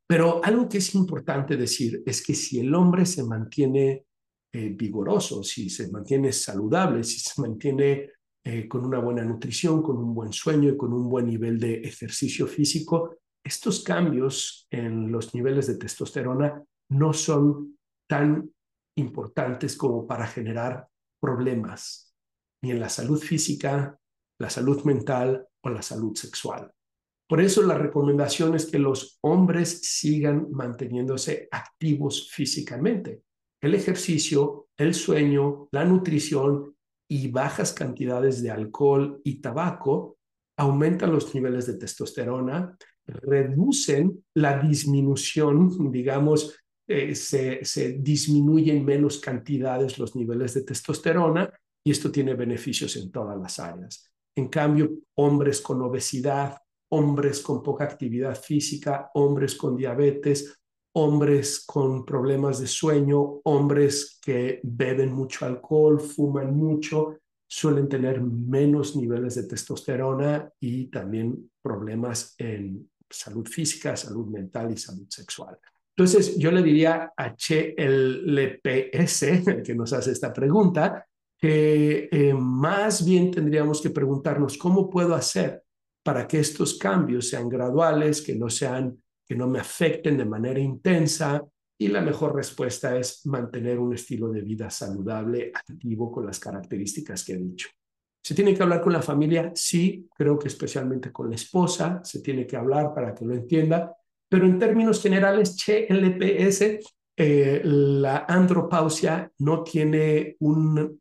[0.07, 4.06] Pero algo que es importante decir es que si el hombre se mantiene
[4.57, 8.11] eh, si se mantiene saludable, si se mantiene
[8.43, 11.81] eh, con una buena nutrición, con un buen sueño y con un buen nivel de
[11.81, 17.77] ejercicio físico, estos cambios en los niveles de testosterona no son
[18.09, 18.49] tan
[18.97, 20.87] importantes como para generar
[21.21, 22.15] problemas
[22.63, 23.99] ni en la salud física,
[24.39, 26.71] la salud mental o la salud sexual.
[27.29, 33.26] Por eso la recomendación es que los hombres sigan manteniéndose activos físicamente
[33.61, 36.75] el ejercicio, el sueño, la nutrición
[37.09, 40.17] y bajas cantidades de alcohol y tabaco
[40.57, 49.99] aumentan los niveles de testosterona, reducen la disminución, digamos, eh, se, se disminuyen menos cantidades
[49.99, 51.51] los niveles de testosterona
[51.83, 54.11] y esto tiene beneficios en todas las áreas.
[54.35, 56.57] En cambio, hombres con obesidad,
[56.89, 60.59] hombres con poca actividad física, hombres con diabetes,
[60.97, 68.95] hombres con problemas de sueño, hombres que beben mucho alcohol, fuman mucho, suelen tener menos
[68.95, 75.59] niveles de testosterona y también problemas en salud física, salud mental y salud sexual.
[75.95, 81.05] Entonces, yo le diría a HLPS, el que nos hace esta pregunta,
[81.37, 85.61] que eh, más bien tendríamos que preguntarnos cómo puedo hacer
[86.03, 88.97] para que estos cambios sean graduales, que no sean,
[89.27, 91.43] que no me afecten de manera intensa.
[91.79, 97.23] Y la mejor respuesta es mantener un estilo de vida saludable, activo, con las características
[97.23, 97.69] que he dicho.
[98.23, 99.51] ¿Se tiene que hablar con la familia?
[99.53, 103.95] Sí, creo que especialmente con la esposa, se tiene que hablar para que lo entienda,
[104.27, 106.79] pero en términos generales, CHLPS
[107.19, 110.97] eh, la andropausia no tiene un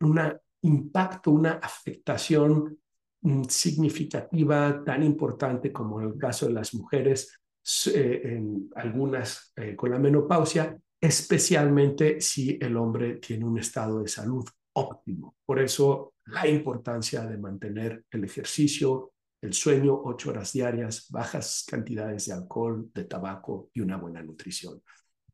[0.62, 2.78] impacto, una afectación
[3.20, 7.38] mm, significativa tan importante como en el caso de las mujeres,
[7.86, 14.44] en algunas eh, con la menopausia, especialmente si el hombre tiene un estado de salud
[14.74, 15.36] óptimo.
[15.44, 22.26] Por eso la importancia de mantener el ejercicio, el sueño, ocho horas diarias, bajas cantidades
[22.26, 24.82] de alcohol, de tabaco y una buena nutrición.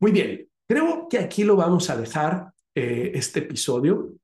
[0.01, 4.15] Muy bien, Creo que aquí lo vamos a dejar eh, este episodio.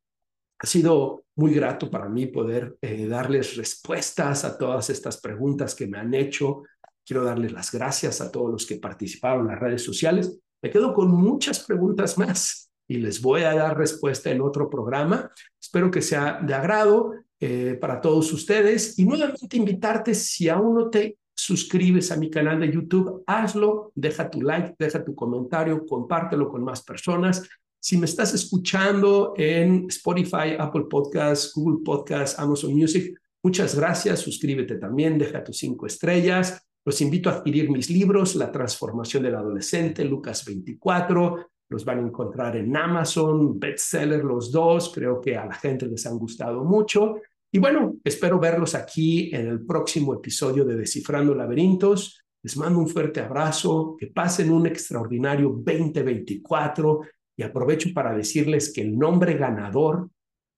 [0.59, 5.87] Ha sido muy grato para mí poder eh, darles respuestas a todas estas preguntas que
[5.87, 6.63] me han hecho.
[7.09, 10.39] Quiero darles las gracias a todos los que participaron en las redes sociales.
[10.61, 15.31] Me quedo con muchas preguntas más y les voy a dar respuesta en otro programa.
[15.59, 20.91] Espero que sea de agrado eh, para todos ustedes y nuevamente invitarte si aún no
[20.91, 26.51] te suscribes a mi canal de YouTube, hazlo, deja tu like, deja tu comentario, compártelo
[26.51, 27.49] con más personas.
[27.81, 34.21] Si me estás escuchando en Spotify, Apple Podcasts, Google Podcasts, Amazon Music, muchas gracias.
[34.21, 36.68] Suscríbete también, deja tus cinco estrellas.
[36.89, 41.51] Los invito a adquirir mis libros, La transformación del adolescente, Lucas 24.
[41.69, 44.91] Los van a encontrar en Amazon, bestseller los dos.
[44.95, 47.17] Creo que a la gente les han gustado mucho.
[47.53, 52.23] Y bueno, espero verlos aquí en el próximo episodio de Descifrando Laberintos.
[52.43, 57.01] Les mando un fuerte abrazo, que pasen un extraordinario 2024
[57.37, 60.09] y aprovecho para decirles que el nombre ganador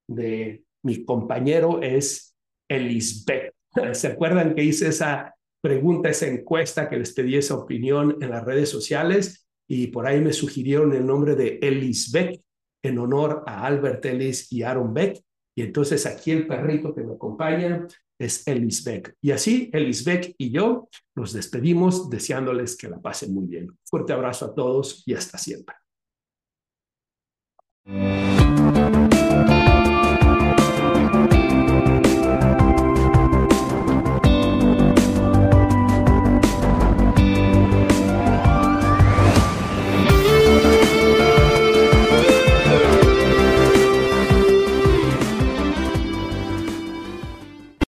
[0.06, 2.36] de mi compañero es
[2.68, 3.52] Elisbeth.
[3.94, 8.44] ¿Se acuerdan que hice esa pregunta, esa encuesta que les pedí esa opinión en las
[8.44, 9.48] redes sociales?
[9.68, 12.40] Y por ahí me sugirieron el nombre de Elisbeth
[12.82, 15.20] en honor a Albert Ellis y Aaron Beck.
[15.54, 17.86] Y entonces aquí el perrito que me acompaña
[18.18, 19.16] es Elisbeck.
[19.20, 23.78] Y así Elisbeck y yo nos despedimos deseándoles que la pasen muy bien.
[23.84, 25.76] Fuerte abrazo a todos y hasta siempre.